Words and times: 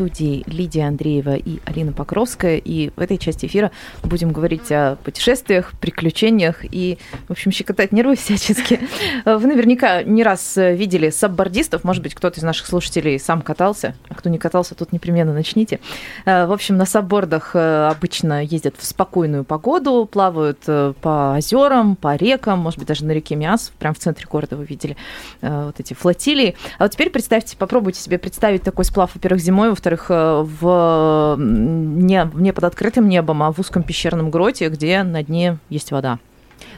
студии 0.00 0.44
Лидия 0.46 0.86
Андреева 0.86 1.36
и 1.36 1.58
Алина 1.66 1.92
Покровская. 1.92 2.56
И 2.56 2.88
в 2.96 3.00
этой 3.02 3.18
части 3.18 3.44
эфира 3.44 3.70
будем 4.02 4.32
говорить 4.32 4.72
о 4.72 4.96
путешествиях, 5.04 5.72
приключениях 5.78 6.64
и, 6.64 6.96
в 7.28 7.32
общем, 7.32 7.52
щекотать 7.52 7.92
нервы 7.92 8.16
всячески. 8.16 8.80
Вы 9.26 9.46
наверняка 9.46 10.02
не 10.02 10.24
раз 10.24 10.56
видели 10.56 11.10
саббордистов. 11.10 11.84
Может 11.84 12.02
быть, 12.02 12.14
кто-то 12.14 12.40
из 12.40 12.42
наших 12.44 12.66
слушателей 12.66 13.18
сам 13.18 13.42
катался. 13.42 13.94
А 14.08 14.14
кто 14.14 14.30
не 14.30 14.38
катался, 14.38 14.74
тут 14.74 14.90
непременно 14.94 15.34
начните. 15.34 15.80
В 16.24 16.50
общем, 16.50 16.78
на 16.78 16.86
саббордах 16.86 17.54
обычно 17.54 18.42
ездят 18.42 18.76
в 18.78 18.86
спокойную 18.86 19.44
погоду, 19.44 20.08
плавают 20.10 20.60
по 20.64 21.34
озерам, 21.36 21.94
по 21.94 22.16
рекам, 22.16 22.60
может 22.60 22.78
быть, 22.78 22.88
даже 22.88 23.04
на 23.04 23.12
реке 23.12 23.36
Миас, 23.36 23.70
прямо 23.78 23.94
в 23.94 23.98
центре 23.98 24.26
города 24.30 24.56
вы 24.56 24.64
видели 24.64 24.96
вот 25.42 25.78
эти 25.78 25.92
флотилии. 25.92 26.56
А 26.78 26.84
вот 26.84 26.92
теперь 26.92 27.10
представьте, 27.10 27.58
попробуйте 27.58 28.00
себе 28.00 28.16
представить 28.16 28.62
такой 28.62 28.86
сплав, 28.86 29.14
во-первых, 29.14 29.42
зимой, 29.42 29.68
во-вторых, 29.68 29.89
в 30.08 31.36
не, 31.38 32.30
не 32.34 32.52
под 32.52 32.64
открытым 32.64 33.08
небом, 33.08 33.42
а 33.42 33.52
в 33.52 33.58
узком 33.58 33.82
пещерном 33.82 34.30
гроте, 34.30 34.68
где 34.68 35.02
на 35.02 35.22
дне 35.22 35.58
есть 35.68 35.90
вода. 35.90 36.18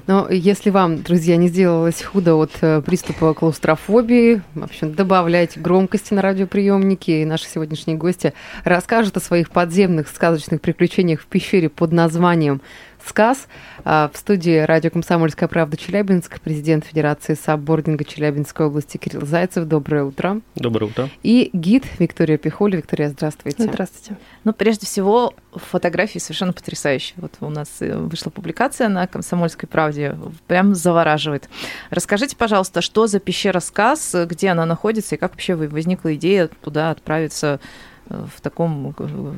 Но 0.06 0.28
если 0.28 0.70
вам, 0.70 1.02
друзья, 1.02 1.36
не 1.36 1.48
сделалось 1.48 2.02
худо 2.02 2.34
от 2.34 2.50
э, 2.60 2.82
приступа 2.82 3.34
клаустрофобии, 3.34 4.42
в 4.54 4.64
общем, 4.64 4.94
добавляйте 4.94 5.60
громкости 5.60 6.12
на 6.12 6.22
радиоприемнике, 6.22 7.22
и 7.22 7.24
наши 7.24 7.46
сегодняшние 7.46 7.96
гости 7.96 8.32
расскажут 8.64 9.16
о 9.16 9.20
своих 9.20 9.50
подземных 9.50 10.08
сказочных 10.08 10.60
приключениях 10.60 11.20
в 11.20 11.26
пещере 11.26 11.68
под 11.68 11.92
названием 11.92 12.60
сказ. 13.08 13.48
А, 13.84 14.10
в 14.12 14.16
студии 14.16 14.58
радио 14.58 14.90
«Комсомольская 14.90 15.48
правда» 15.48 15.76
Челябинск, 15.76 16.40
президент 16.40 16.84
Федерации 16.84 17.34
саббординга 17.34 18.04
Челябинской 18.04 18.66
области 18.66 18.96
Кирилл 18.96 19.26
Зайцев. 19.26 19.66
Доброе 19.66 20.04
утро. 20.04 20.40
Доброе 20.54 20.86
утро. 20.86 21.10
И 21.22 21.50
гид 21.52 21.84
Виктория 21.98 22.38
Пихоли. 22.38 22.76
Виктория, 22.76 23.08
здравствуйте. 23.08 23.64
Здравствуйте. 23.64 24.16
Ну, 24.44 24.52
прежде 24.52 24.86
всего, 24.86 25.34
фотографии 25.52 26.18
совершенно 26.18 26.52
потрясающие. 26.52 27.16
Вот 27.18 27.32
у 27.40 27.48
нас 27.48 27.68
э, 27.80 27.96
вышла 27.96 28.30
публикация 28.30 28.88
на 28.88 29.06
«Комсомольской 29.06 29.68
правде», 29.68 30.16
прям 30.46 30.74
завораживает. 30.74 31.48
Расскажите, 31.90 32.36
пожалуйста, 32.36 32.80
что 32.80 33.06
за 33.06 33.20
пещера 33.20 33.60
«Сказ», 33.60 34.14
где 34.26 34.48
она 34.48 34.66
находится, 34.66 35.14
и 35.14 35.18
как 35.18 35.32
вообще 35.32 35.54
возникла 35.54 36.14
идея 36.14 36.48
туда 36.48 36.90
отправиться 36.90 37.60
э, 38.08 38.24
в 38.34 38.40
таком 38.40 38.94
э, 38.98 39.34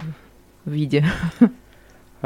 виде? 0.65 1.05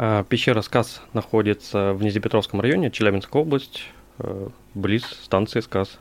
А, 0.01 0.23
пещера 0.23 0.61
Сказ 0.61 1.01
находится 1.11 1.91
в 1.91 2.01
Низепетровском 2.01 2.61
районе, 2.61 2.89
Челябинская 2.89 3.41
область, 3.41 3.83
близ 4.73 5.03
станции 5.03 5.59
Сказ. 5.59 5.99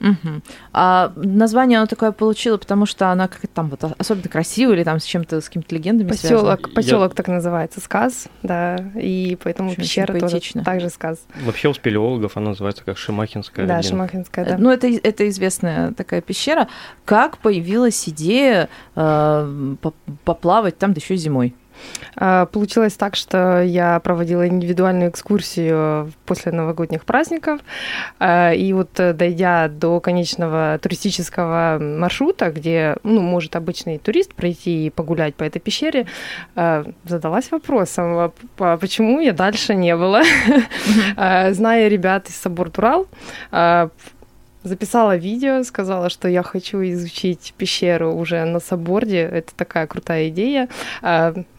Угу. 0.00 0.42
А 0.72 1.12
название 1.16 1.78
оно 1.78 1.86
такое 1.86 2.10
получило, 2.10 2.56
потому 2.56 2.84
что 2.86 3.10
она 3.10 3.28
как 3.28 3.40
там 3.52 3.68
вот 3.68 3.84
особенно 3.96 4.28
красивая 4.28 4.74
или 4.76 4.84
там 4.84 4.98
с 4.98 5.04
чем-то 5.04 5.40
с 5.40 5.46
какими-то 5.46 5.72
легендами 5.74 6.08
поселок, 6.08 6.72
поселок 6.74 7.12
Я... 7.12 7.16
так 7.16 7.28
называется, 7.28 7.80
сказ, 7.80 8.28
да, 8.42 8.76
и 8.94 9.38
поэтому 9.42 9.70
Очень 9.70 9.82
пещера 9.82 10.18
тоже 10.18 10.40
также 10.64 10.90
сказ. 10.90 11.24
Вообще 11.44 11.68
у 11.68 11.74
спелеологов 11.74 12.36
она 12.36 12.50
называется 12.50 12.82
как 12.84 12.98
Шимахинская. 12.98 13.66
Да, 13.66 13.78
один. 13.78 13.90
Шимахинская, 13.90 14.44
да. 14.44 14.58
Ну 14.58 14.70
это 14.70 14.88
это 14.88 15.28
известная 15.28 15.92
такая 15.92 16.22
пещера. 16.22 16.68
Как 17.04 17.38
появилась 17.38 18.08
идея 18.08 18.68
э, 18.96 19.76
поплавать 20.24 20.78
там, 20.78 20.92
да 20.92 20.98
еще 21.00 21.16
зимой? 21.16 21.54
А, 22.16 22.46
получилось 22.46 22.94
так, 22.94 23.16
что 23.16 23.62
я 23.62 24.00
проводила 24.00 24.46
индивидуальную 24.46 25.10
экскурсию 25.10 26.12
после 26.26 26.52
новогодних 26.52 27.04
праздников, 27.04 27.60
а, 28.18 28.52
и 28.52 28.72
вот 28.72 28.98
э, 28.98 29.12
дойдя 29.12 29.68
до 29.68 30.00
конечного 30.00 30.78
туристического 30.82 31.78
маршрута, 31.80 32.50
где 32.50 32.96
ну, 33.02 33.20
может 33.20 33.56
обычный 33.56 33.98
турист 33.98 34.34
пройти 34.34 34.86
и 34.86 34.90
погулять 34.90 35.34
по 35.34 35.44
этой 35.44 35.60
пещере, 35.60 36.06
а, 36.54 36.84
задалась 37.04 37.50
вопросом, 37.50 38.32
почему 38.56 39.20
я 39.20 39.32
дальше 39.32 39.74
не 39.74 39.96
была. 39.96 40.22
Зная 41.50 41.88
ребят 41.88 42.28
из 42.28 42.36
Собор 42.36 42.70
Турал, 42.70 43.06
записала 44.62 45.16
видео, 45.16 45.62
сказала, 45.62 46.10
что 46.10 46.28
я 46.28 46.42
хочу 46.42 46.82
изучить 46.82 47.54
пещеру 47.56 48.14
уже 48.14 48.44
на 48.44 48.60
сабборде. 48.60 49.20
Это 49.20 49.54
такая 49.54 49.86
крутая 49.86 50.28
идея. 50.28 50.68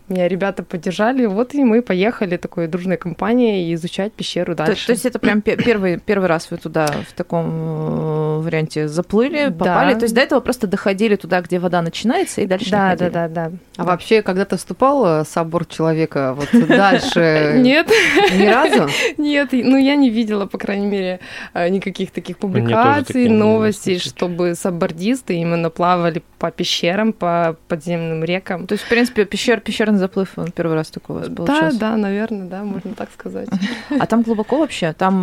Меня 0.10 0.28
ребята 0.28 0.64
поддержали, 0.64 1.26
вот 1.26 1.54
и 1.54 1.64
мы 1.64 1.82
поехали 1.82 2.38
такой 2.38 2.68
дружной 2.68 2.98
компанией 2.98 3.74
изучать 3.76 4.14
пещеру 4.14 4.56
дальше. 4.56 4.82
То, 4.82 4.88
то 4.88 4.92
есть 4.94 5.06
это 5.06 5.20
прям 5.20 5.42
первый, 5.42 6.00
первый 6.00 6.28
раз 6.28 6.52
вы 6.52 6.58
туда 6.58 6.88
в 7.08 7.14
таком 7.14 7.48
э, 7.48 8.40
варианте 8.42 8.88
заплыли, 8.88 9.50
попали? 9.50 9.94
Да. 9.94 10.00
То 10.00 10.06
есть 10.06 10.16
до 10.16 10.22
этого 10.22 10.40
просто 10.40 10.68
доходили 10.68 11.16
туда, 11.16 11.42
где 11.42 11.60
вода 11.60 11.82
начинается, 11.82 12.42
и 12.42 12.48
дальше 12.48 12.72
Да, 12.72 12.96
да, 12.96 13.10
да, 13.10 13.28
да. 13.28 13.52
А 13.78 13.84
вообще, 13.84 14.22
когда 14.22 14.46
ты 14.46 14.58
вступал 14.58 15.26
собор 15.26 15.66
человека 15.66 16.36
вот 16.36 16.50
дальше? 16.68 17.54
Нет. 17.58 17.88
Ни 18.32 18.48
разу? 18.48 18.90
Нет, 19.18 19.50
ну 19.52 19.78
я 19.78 19.96
не 19.96 20.10
видела, 20.10 20.46
по 20.46 20.58
крайней 20.58 20.88
мере, 20.88 21.20
э, 21.54 21.70
никаких 21.70 22.12
таких 22.12 22.38
публикаций, 22.38 23.30
новостей, 23.30 24.00
чтобы 24.00 24.56
саббордисты 24.56 25.36
именно 25.36 25.70
плавали 25.70 26.24
по 26.40 26.52
пещерам, 26.52 27.14
по 27.14 27.56
подземным 27.68 28.24
рекам. 28.24 28.66
То 28.66 28.74
есть, 28.74 28.86
в 28.86 28.90
принципе, 28.90 29.26
пещер, 29.26 29.60
пещерный 29.60 29.99
заплыв, 30.00 30.34
он 30.38 30.52
первый 30.52 30.76
раз 30.76 30.90
такой 30.90 31.18
у 31.18 31.20
вас 31.20 31.30
был. 31.30 31.46
Да, 31.46 31.72
да, 31.74 31.98
наверное, 31.98 32.48
да, 32.48 32.64
можно 32.64 32.94
так 32.94 33.12
сказать. 33.12 33.50
А 33.90 34.06
там 34.06 34.22
глубоко 34.22 34.60
вообще? 34.60 34.94
Там, 34.94 35.22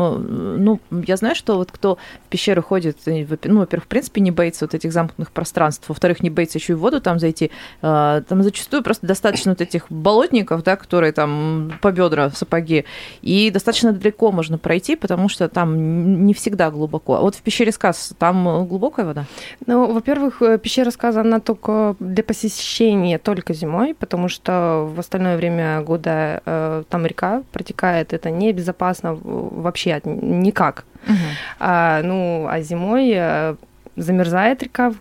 ну, 0.62 0.81
я 0.91 1.16
знаю, 1.16 1.34
что 1.34 1.56
вот 1.56 1.72
кто 1.72 1.98
в 2.26 2.28
пещеры 2.28 2.62
ходит, 2.62 2.98
ну, 3.06 3.60
во-первых, 3.60 3.84
в 3.84 3.88
принципе, 3.88 4.20
не 4.20 4.31
боится 4.31 4.65
вот 4.65 4.75
этих 4.75 4.92
замкнутых 4.92 5.32
пространств, 5.32 5.88
во-вторых, 5.88 6.22
не 6.22 6.31
боится 6.31 6.59
еще 6.59 6.75
и 6.75 6.76
в 6.76 6.81
воду 6.81 7.00
там 7.00 7.19
зайти. 7.19 7.50
А, 7.82 8.22
там 8.22 8.42
зачастую 8.42 8.82
просто 8.82 9.06
достаточно 9.06 9.53
вот 9.53 9.60
этих 9.60 9.91
болотников, 9.91 10.62
да, 10.62 10.76
которые 10.76 11.12
там 11.12 11.72
по 11.81 11.92
бедра 11.92 12.31
сапоги, 12.31 12.84
и 13.22 13.50
достаточно 13.50 13.92
далеко 13.92 14.32
можно 14.32 14.59
пройти, 14.59 14.97
потому 14.97 15.28
что 15.28 15.48
там 15.48 16.26
не 16.26 16.34
всегда 16.34 16.70
глубоко. 16.70 17.16
А 17.16 17.20
вот 17.20 17.34
в 17.34 17.42
пещере 17.42 17.72
Сказ 17.72 18.12
там 18.19 18.66
глубокая 18.66 19.06
вода? 19.06 19.25
Ну, 19.66 19.92
во-первых, 19.92 20.42
э, 20.42 20.59
пещера 20.59 20.91
Сказ, 20.91 21.16
она 21.16 21.41
только 21.41 21.97
для 22.00 22.22
посещения 22.22 23.19
только 23.19 23.54
зимой, 23.54 23.94
потому 23.94 24.28
что 24.28 24.66
в 24.66 24.99
остальное 24.99 25.37
время 25.37 25.81
года 25.82 26.43
э, 26.44 26.82
там 26.88 27.06
река 27.06 27.43
протекает, 27.53 28.12
это 28.12 28.31
небезопасно 28.31 29.15
вообще 29.22 30.00
никак. 30.04 30.84
Угу. 31.06 31.15
А, 31.60 32.03
ну, 32.03 32.47
а 32.49 32.60
зимой 32.60 33.12
э, 33.15 33.56
замерзает 33.97 34.62
река 34.62 34.93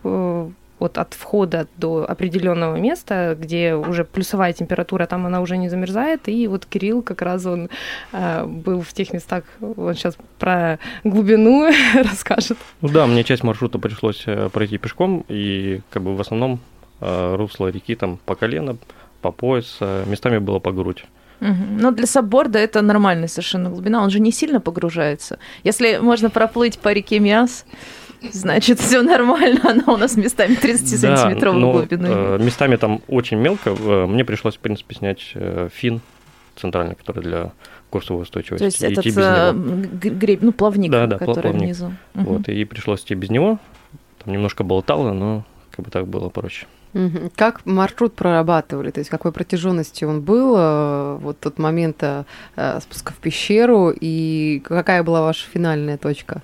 вот 0.80 0.98
от 0.98 1.14
входа 1.14 1.68
до 1.78 2.06
определенного 2.08 2.76
места, 2.76 3.38
где 3.40 3.76
уже 3.76 4.04
плюсовая 4.04 4.54
температура, 4.54 5.06
там 5.06 5.26
она 5.26 5.42
уже 5.42 5.58
не 5.58 5.70
замерзает, 5.70 6.28
и 6.28 6.48
вот 6.48 6.66
Кирилл 6.66 7.02
как 7.02 7.22
раз 7.22 7.46
он 7.46 7.70
э, 8.12 8.46
был 8.46 8.82
в 8.82 8.94
тех 8.94 9.14
местах, 9.14 9.44
он 9.62 9.94
сейчас 9.96 10.18
про 10.38 10.80
глубину 11.04 11.72
расскажет. 11.96 12.58
Ну 12.82 12.90
да, 12.90 13.08
мне 13.08 13.24
часть 13.24 13.44
маршрута 13.44 13.80
пришлось 13.80 14.24
э, 14.26 14.50
пройти 14.50 14.78
пешком, 14.78 15.24
и 15.30 15.82
как 15.90 16.04
бы 16.04 16.16
в 16.16 16.22
основном 16.22 16.60
э, 17.00 17.36
русло 17.36 17.68
реки 17.68 17.96
там 17.96 18.20
по 18.26 18.36
колено, 18.36 18.78
по 19.26 19.32
пояс, 19.32 19.80
местами 20.06 20.38
было 20.38 20.60
по 20.60 20.72
грудь. 20.72 21.06
Угу. 21.42 21.80
Но 21.80 21.92
для 21.92 22.06
сабборда 22.06 22.60
это 22.60 22.82
нормальная 22.82 23.28
совершенно 23.28 23.70
глубина, 23.70 24.04
он 24.04 24.10
же 24.10 24.20
не 24.20 24.32
сильно 24.32 24.62
погружается. 24.62 25.40
Если 25.64 25.98
можно 25.98 26.30
проплыть 26.30 26.80
по 26.80 26.94
реке 26.94 27.20
Миас, 27.20 27.66
значит, 28.32 28.80
все 28.80 29.02
нормально, 29.02 29.62
она 29.70 29.94
у 29.94 29.98
нас 29.98 30.16
местами 30.16 30.56
30-сантиметровой 30.56 31.62
да, 31.62 31.72
глубины. 31.72 32.08
Э, 32.08 32.38
местами 32.40 32.76
там 32.76 33.02
очень 33.08 33.38
мелко. 33.38 33.72
Э, 33.72 34.06
мне 34.06 34.24
пришлось, 34.24 34.56
в 34.56 34.60
принципе, 34.60 34.96
снять 34.96 35.32
э, 35.34 35.70
фин 35.74 36.02
центральный, 36.56 36.96
который 36.96 37.22
для 37.22 37.52
курсовой 37.90 38.24
устойчивости. 38.24 38.60
То 38.60 38.66
есть 38.66 38.82
этот 38.82 39.06
э, 39.06 39.54
греб, 39.54 40.42
ну, 40.42 40.52
плавник, 40.54 40.92
да, 40.92 41.06
да, 41.08 41.18
который 41.18 41.42
плавник. 41.42 41.64
внизу. 41.64 41.92
Вот, 42.14 42.48
и 42.48 42.64
пришлось 42.66 43.02
идти 43.02 43.16
без 43.16 43.30
него. 43.30 43.60
Там 44.24 44.34
немножко 44.34 44.64
болтало, 44.64 45.12
но 45.12 45.46
как 45.72 45.86
бы 45.86 45.92
так 45.92 46.08
было 46.08 46.30
проще. 46.30 46.66
Как 47.36 47.66
маршрут 47.66 48.16
прорабатывали? 48.16 48.92
То 48.92 49.00
есть 49.00 49.10
какой 49.10 49.32
протяженности 49.32 50.06
он 50.06 50.22
был, 50.22 50.56
э, 50.58 51.18
вот 51.22 51.40
тот 51.40 51.60
момент 51.60 52.02
э, 52.02 52.24
спуска 52.82 53.12
в 53.12 53.18
пещеру, 53.18 53.94
и 53.94 54.62
какая 54.64 55.04
была 55.04 55.22
ваша 55.22 55.46
финальная 55.54 55.98
точка? 55.98 56.42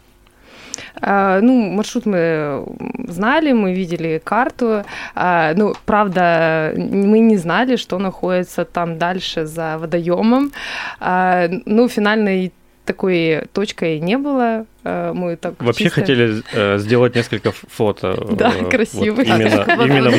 А, 1.01 1.39
ну, 1.42 1.69
маршрут 1.69 2.06
мы 2.06 2.65
знали, 3.07 3.51
мы 3.51 3.74
видели 3.74 4.21
карту. 4.24 4.83
А, 5.15 5.53
ну, 5.56 5.74
правда, 5.86 6.74
мы 6.75 7.19
не 7.19 7.38
знали, 7.38 7.75
что 7.75 7.98
находится 7.98 8.65
там 8.65 8.98
дальше 8.98 9.45
за 9.45 9.77
водоемом. 9.77 10.51
А, 11.00 11.48
ну, 11.65 11.88
финальной 11.88 12.51
такой 12.85 13.43
точкой 13.53 13.99
не 13.99 14.17
было. 14.17 14.65
Э, 14.83 15.11
Мы 15.13 15.35
так 15.35 15.61
Вообще 15.61 15.85
чисто- 15.85 16.01
хотели 16.01 16.41
э, 16.53 16.77
сделать 16.79 17.15
несколько 17.15 17.51
фото. 17.51 18.17
Да, 18.31 18.51
э, 18.53 18.61
вот 18.61 18.71
красивых. 18.71 19.25
именно 19.27 19.65
именно 19.85 20.09
в, 20.09 20.17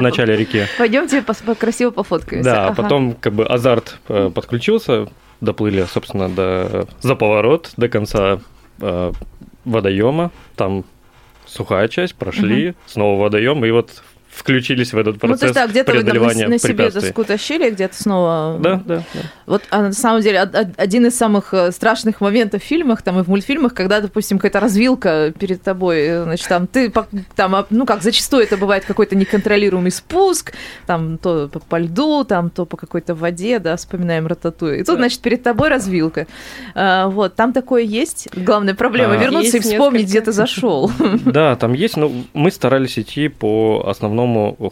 начале, 0.00 0.34
в 0.36 0.38
реки. 0.38 0.64
Пойдемте 0.78 1.22
по- 1.22 1.54
красиво 1.54 1.90
пофоткаемся. 1.90 2.50
Да, 2.50 2.66
Ага. 2.68 2.82
потом 2.82 3.14
как 3.20 3.32
бы 3.32 3.44
азарт 3.44 3.98
э, 4.08 4.30
подключился, 4.34 5.08
доплыли, 5.40 5.86
собственно, 5.92 6.28
до, 6.28 6.86
за 7.00 7.14
поворот, 7.16 7.72
до 7.76 7.88
конца 7.88 8.38
э, 8.80 9.12
водоема. 9.64 10.30
Там 10.56 10.84
сухая 11.46 11.88
часть, 11.88 12.14
прошли, 12.14 12.74
снова 12.86 13.20
водоем, 13.20 13.64
и 13.64 13.70
вот 13.70 14.02
включились 14.34 14.92
в 14.92 14.98
этот 14.98 15.14
Ну, 15.14 15.20
то 15.20 15.26
процесс 15.28 15.42
есть, 15.42 15.54
да, 15.54 15.66
где-то 15.66 15.92
вы 15.92 16.04
там 16.04 16.16
на, 16.16 16.48
на 16.48 16.58
себе 16.58 16.90
доску 16.90 17.24
тащили, 17.24 17.70
где-то 17.70 18.02
снова... 18.02 18.58
Да, 18.58 18.82
да, 18.84 19.04
да. 19.12 19.20
Вот, 19.46 19.62
а 19.70 19.82
на 19.82 19.92
самом 19.92 20.22
деле, 20.22 20.42
од- 20.42 20.54
од- 20.54 20.74
один 20.78 21.06
из 21.06 21.16
самых 21.16 21.52
э, 21.52 21.70
страшных 21.70 22.20
моментов 22.20 22.62
в 22.62 22.64
фильмах, 22.64 23.02
там, 23.02 23.18
и 23.20 23.22
в 23.22 23.28
мультфильмах, 23.28 23.74
когда, 23.74 24.00
допустим, 24.00 24.38
какая-то 24.38 24.60
развилка 24.60 25.32
перед 25.38 25.62
тобой, 25.62 25.98
э, 26.00 26.22
значит, 26.24 26.48
там, 26.48 26.66
ты, 26.66 26.90
там, 27.36 27.54
а, 27.54 27.66
ну, 27.68 27.84
как 27.84 28.02
зачастую 28.02 28.42
это 28.44 28.56
бывает 28.56 28.84
какой-то 28.86 29.16
неконтролируемый 29.16 29.90
спуск, 29.90 30.52
там, 30.86 31.18
то 31.18 31.50
по, 31.68 31.76
льду, 31.78 32.24
там, 32.24 32.48
то 32.48 32.64
по 32.64 32.76
какой-то 32.76 33.14
воде, 33.14 33.58
да, 33.58 33.76
вспоминаем 33.76 34.26
рататуй. 34.26 34.80
И 34.80 34.84
тут, 34.84 34.96
значит, 34.96 35.20
перед 35.20 35.42
тобой 35.42 35.68
развилка. 35.68 36.26
А, 36.74 37.08
вот, 37.08 37.34
там 37.34 37.52
такое 37.52 37.82
есть. 37.82 38.28
Главная 38.34 38.74
проблема 38.74 39.14
А. 39.14 39.16
вернуться 39.16 39.58
и 39.58 39.60
вспомнить, 39.60 40.02
несколько. 40.04 40.10
где 40.10 40.20
ты 40.22 40.32
зашел. 40.32 40.90
Да, 41.26 41.56
там 41.56 41.74
есть, 41.74 41.96
но 41.96 42.10
мы 42.32 42.50
старались 42.50 42.98
идти 42.98 43.28
по 43.28 43.84
основному 43.86 44.21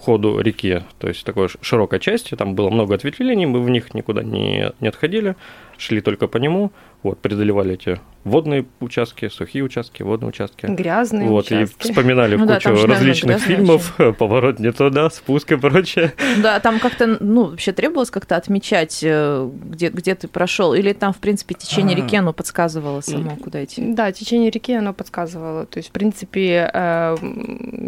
ходу 0.01 0.41
реки, 0.41 0.83
то 0.99 1.09
есть 1.09 1.25
такой 1.25 1.49
широкой 1.61 2.01
части, 2.01 2.35
там 2.35 2.55
было 2.55 2.71
много 2.71 2.95
ответвлений, 2.95 3.47
мы 3.47 3.61
в 3.61 3.71
них 3.71 3.95
никуда 3.95 4.23
не, 4.23 4.73
не 4.81 4.89
отходили, 4.89 5.37
шли 5.81 6.01
только 6.01 6.29
по 6.29 6.37
нему, 6.37 6.73
вот, 7.03 7.19
преодолевали 7.19 7.75
эти 7.75 7.99
водные 8.25 8.67
участки, 8.81 9.29
сухие 9.29 9.65
участки, 9.65 10.03
водные 10.03 10.29
участки. 10.29 10.67
Грязные 10.67 11.29
Вот, 11.29 11.51
и 11.51 11.57
участки. 11.57 11.89
вспоминали 11.89 12.37
Ну 12.37 12.45
да, 12.45 12.57
кучу 12.57 12.69
наверное, 12.69 12.97
различных 12.97 13.39
фильмов, 13.41 13.95
поворот 14.19 14.59
не 14.59 14.73
туда, 14.73 15.09
спуск 15.09 15.53
и 15.53 15.57
прочее. 15.57 16.13
Да, 16.43 16.61
там 16.61 16.79
как-то, 16.81 17.17
ну, 17.21 17.47
вообще 17.47 17.73
требовалось 17.73 18.11
как-то 18.11 18.37
отмечать, 18.37 19.01
э, 19.03 19.51
где, 19.65 19.89
где 19.89 20.15
ты 20.15 20.29
прошел, 20.29 20.75
или 20.75 20.93
там, 20.93 21.15
в 21.15 21.19
принципе, 21.19 21.55
течение 21.55 21.97
А. 21.97 22.01
реки, 22.01 22.17
оно 22.17 22.33
подсказывало 22.33 23.01
само, 23.01 23.37
куда 23.37 23.65
идти. 23.65 23.83
Да, 23.95 24.13
течение 24.13 24.51
реки 24.51 24.75
оно 24.75 24.93
подсказывало. 24.93 25.65
То 25.65 25.79
есть, 25.79 25.89
в 25.89 25.93
принципе, 25.93 26.71
э, 26.73 27.17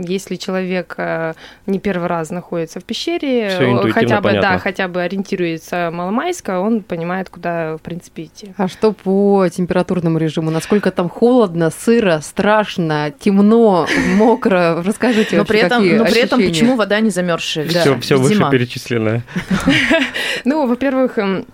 если 0.06 0.37
человек 0.37 0.94
э, 0.97 1.35
не 1.67 1.79
первый 1.79 2.09
раз 2.09 2.31
находится 2.31 2.81
в 2.81 2.85
пещере, 2.85 3.49
э, 3.49 3.91
хотя 3.91 4.21
бы, 4.23 4.31
да, 4.31 4.37
понятно. 4.41 4.59
хотя 4.59 4.89
бы 4.89 5.03
ориентируется 5.03 5.91
маломайско, 5.93 6.61
он 6.61 6.81
понимает, 6.83 7.29
куда, 7.29 7.77
в 7.82 7.84
принципе, 7.84 8.25
идти. 8.25 8.55
А 8.56 8.69
что 8.69 8.93
по 8.93 9.49
температурному 9.49 10.17
режиму? 10.19 10.52
Насколько 10.52 10.93
там 10.93 11.08
холодно, 11.08 11.70
сыро, 11.70 12.20
страшно, 12.23 13.12
темно, 13.19 13.88
мокро? 14.14 14.81
Расскажите 14.87 15.37
Но 15.37 15.44
при 15.44 15.58
этом, 15.58 15.82
какие 15.82 15.99
но 15.99 16.05
при 16.05 16.20
этом 16.20 16.40
почему 16.40 16.76
вода 16.76 17.00
не 17.00 17.11
замерзшая? 17.11 17.64
Ведь 17.64 17.76
Все, 17.76 17.99
все 17.99 18.17
зима. 18.19 18.46
вышеперечисленное. 18.46 19.25
Ну, 20.44 20.67
во-первых, 20.67 21.19
эм, 21.19 21.46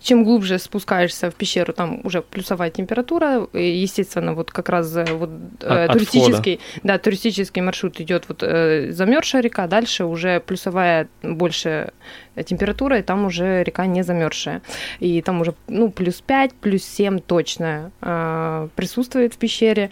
чем 0.00 0.24
глубже 0.24 0.58
спускаешься 0.58 1.30
в 1.30 1.34
пещеру, 1.34 1.72
там 1.72 2.00
уже 2.04 2.22
плюсовая 2.22 2.70
температура. 2.70 3.46
И, 3.52 3.76
естественно, 3.78 4.34
вот 4.34 4.50
как 4.50 4.68
раз 4.68 4.94
э, 4.96 5.04
вот 5.12 5.30
э, 5.60 5.66
От- 5.84 5.90
от 5.90 5.92
туристический, 5.92 6.60
да, 6.82 6.98
туристический 6.98 7.62
маршрут 7.62 8.00
идет 8.00 8.24
вот 8.28 8.42
э, 8.42 8.92
замерзшая 8.92 9.42
река, 9.42 9.66
дальше 9.66 10.04
уже 10.04 10.40
плюсовая 10.40 11.08
больше 11.22 11.92
температура, 12.44 12.98
и 12.98 13.02
там 13.02 13.26
уже 13.26 13.62
река 13.62 13.86
не 13.86 14.02
замерзшая. 14.02 14.62
И 15.00 15.20
там 15.22 15.40
уже 15.40 15.54
ну, 15.68 15.90
плюс 15.90 16.20
5, 16.20 16.54
плюс 16.54 16.84
7 16.84 17.20
точно 17.20 17.90
э, 18.00 18.68
присутствует 18.74 19.34
в 19.34 19.38
пещере. 19.38 19.90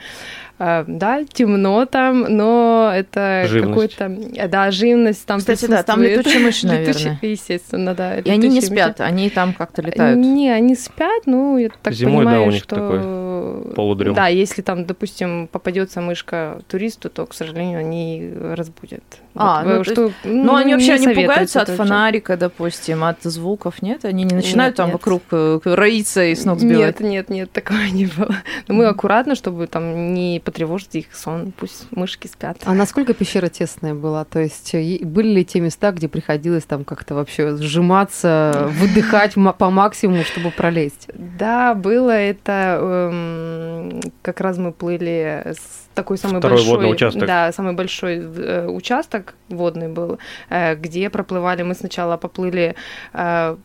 Э, 0.58 0.84
да, 0.87 1.25
темно 1.25 1.84
там, 1.87 2.22
но 2.22 2.90
это 2.94 3.46
какой-то... 3.50 4.08
Да, 4.48 4.70
живность 4.70 5.26
там 5.26 5.38
Кстати, 5.38 5.66
да, 5.66 5.82
там 5.82 6.02
летучие 6.02 6.40
мыши, 6.40 6.66
Летучие, 6.66 6.84
наверное. 6.87 7.19
Естественно, 7.22 7.94
да. 7.94 8.19
И 8.19 8.31
они 8.31 8.49
не 8.49 8.56
летучие 8.56 8.76
спят, 8.76 9.00
они 9.00 9.31
там 9.31 9.52
как-то 9.52 9.82
летают. 9.82 10.19
Не, 10.19 10.50
они 10.50 10.75
спят, 10.75 11.26
ну, 11.26 11.58
я 11.58 11.69
так 11.82 11.92
Зимой, 11.92 12.25
да, 12.25 12.31
понимаю, 12.31 12.49
у 12.49 12.50
них 12.50 12.62
что... 12.62 12.76
такой 12.76 13.75
полудрем. 13.75 14.14
Да, 14.14 14.28
если 14.28 14.62
там, 14.62 14.87
допустим, 14.87 15.49
попадется 15.49 16.00
мышка 16.00 16.60
туристу, 16.69 17.10
то, 17.10 17.26
к 17.26 17.34
сожалению, 17.34 17.81
они 17.81 18.32
разбудят. 18.34 19.02
А, 19.38 19.62
Вот, 19.62 19.69
ну, 19.69 19.81
э, 19.81 19.85
то 19.85 19.93
что, 19.93 20.12
Ну, 20.25 20.55
они 20.55 20.73
вообще 20.75 20.99
не 20.99 21.09
пугаются 21.09 21.62
от 21.62 21.69
фонарика, 21.71 22.37
допустим, 22.37 23.05
от 23.05 23.23
звуков, 23.23 23.83
нет? 23.83 24.05
Они 24.05 24.25
не 24.25 24.35
начинают 24.35 24.73
Нет, 24.73 24.77
там 24.77 24.87
нет. 24.87 24.94
вокруг 24.94 25.23
э, 25.31 25.61
роиться 25.65 26.25
и 26.25 26.35
с 26.35 26.44
ног 26.44 26.59
сбивать? 26.59 27.00
Нет, 27.00 27.11
нет, 27.11 27.31
нет, 27.31 27.53
такого 27.53 27.79
не 27.93 28.06
было. 28.06 28.37
Но 28.69 28.75
мы 28.75 28.87
аккуратно, 28.87 29.35
чтобы 29.35 29.67
там 29.67 30.15
не 30.15 30.41
потревожить 30.44 30.94
их 30.94 31.15
сон, 31.15 31.53
пусть 31.56 31.87
мышки 31.91 32.27
спят. 32.27 32.59
А 32.65 32.75
насколько 32.75 33.15
пещера 33.15 33.49
тесная 33.49 33.94
была? 33.94 34.25
То 34.25 34.41
есть 34.41 34.75
были 34.75 35.29
ли 35.29 35.44
те 35.44 35.61
места, 35.61 35.93
где 35.93 36.09
приходилось 36.09 36.65
там 36.65 36.85
как-то 36.85 37.15
вообще 37.15 37.56
сжиматься, 37.56 38.71
выдыхать 38.81 39.35
по 39.59 39.71
максимуму, 39.71 40.25
чтобы 40.25 40.50
пролезть? 40.50 41.09
Да, 41.15 41.75
было 41.75 42.11
это 42.11 42.79
эм, 42.81 44.00
как 44.23 44.41
раз 44.41 44.59
мы 44.59 44.73
плыли 44.73 45.43
с 45.47 45.86
такой 45.96 46.16
самый 46.19 46.38
Второй 46.38 46.58
большой, 46.58 46.75
водный 46.75 46.90
участок. 46.93 47.26
да, 47.26 47.52
самый 47.52 47.72
большой 47.72 48.16
э, 48.19 48.66
участок 48.69 49.34
водный 49.48 49.88
был, 49.88 50.19
э, 50.50 50.75
где 50.76 51.10
проплывали. 51.10 51.62
Мы 51.64 51.75
сначала 51.75 52.16
поплыли. 52.16 52.75
э, 53.14 53.56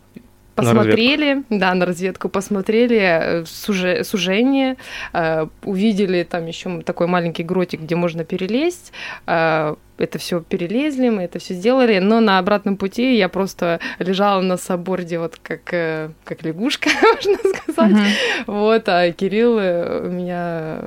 Посмотрели, 0.55 1.43
да, 1.49 1.73
на 1.73 1.85
разведку 1.85 2.29
посмотрели 2.29 2.97
э, 2.99 3.43
суже- 3.45 4.03
сужение, 4.03 4.75
э, 5.13 5.47
увидели 5.63 6.23
там 6.23 6.45
еще 6.47 6.81
такой 6.81 7.07
маленький 7.07 7.43
гротик, 7.43 7.81
где 7.81 7.95
можно 7.95 8.23
перелезть. 8.23 8.91
э, 9.27 9.75
это 10.01 10.19
все 10.19 10.41
перелезли, 10.41 11.09
мы 11.09 11.23
это 11.23 11.39
все 11.39 11.53
сделали, 11.53 11.99
но 11.99 12.19
на 12.19 12.39
обратном 12.39 12.77
пути 12.77 13.15
я 13.15 13.29
просто 13.29 13.79
лежала 13.99 14.41
на 14.41 14.57
соборде 14.57 15.19
вот 15.19 15.37
как, 15.41 15.73
э, 15.73 16.09
как 16.23 16.43
лягушка, 16.43 16.89
можно 17.01 17.37
сказать. 17.37 17.91
Мгм. 17.91 18.05
Вот, 18.47 18.89
а 18.89 19.11
Кирилл 19.11 19.57
э, 19.59 20.09
меня... 20.09 20.79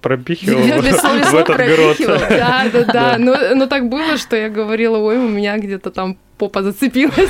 Пропихивал 0.00 0.62
в 0.62 1.34
этот 1.34 1.56
грот. 1.56 1.96
Да, 2.28 2.64
да, 2.72 2.84
да, 2.84 3.16
но, 3.18 3.36
но 3.54 3.66
так 3.66 3.88
было, 3.88 4.16
что 4.16 4.36
я 4.36 4.48
говорила, 4.48 4.98
ой, 4.98 5.18
у 5.18 5.28
меня 5.28 5.58
где-то 5.58 5.90
там 5.90 6.18
попа 6.38 6.62
зацепилась. 6.62 7.14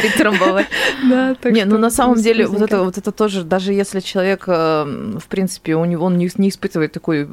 Притрамбовать. 0.00 0.66
Да, 1.08 1.34
так 1.34 1.52
Не, 1.52 1.64
ну 1.64 1.78
на 1.78 1.90
самом 1.90 2.16
деле 2.16 2.46
вот 2.46 2.62
это, 2.62 2.82
вот 2.82 2.98
это 2.98 3.12
тоже, 3.12 3.44
даже 3.44 3.72
если 3.72 4.00
человек, 4.00 4.44
э, 4.46 4.84
в 5.18 5.26
принципе, 5.28 5.74
у 5.74 5.84
него 5.84 6.06
он 6.06 6.18
не, 6.18 6.28
не 6.36 6.48
испытывает 6.48 6.92
такой 6.92 7.28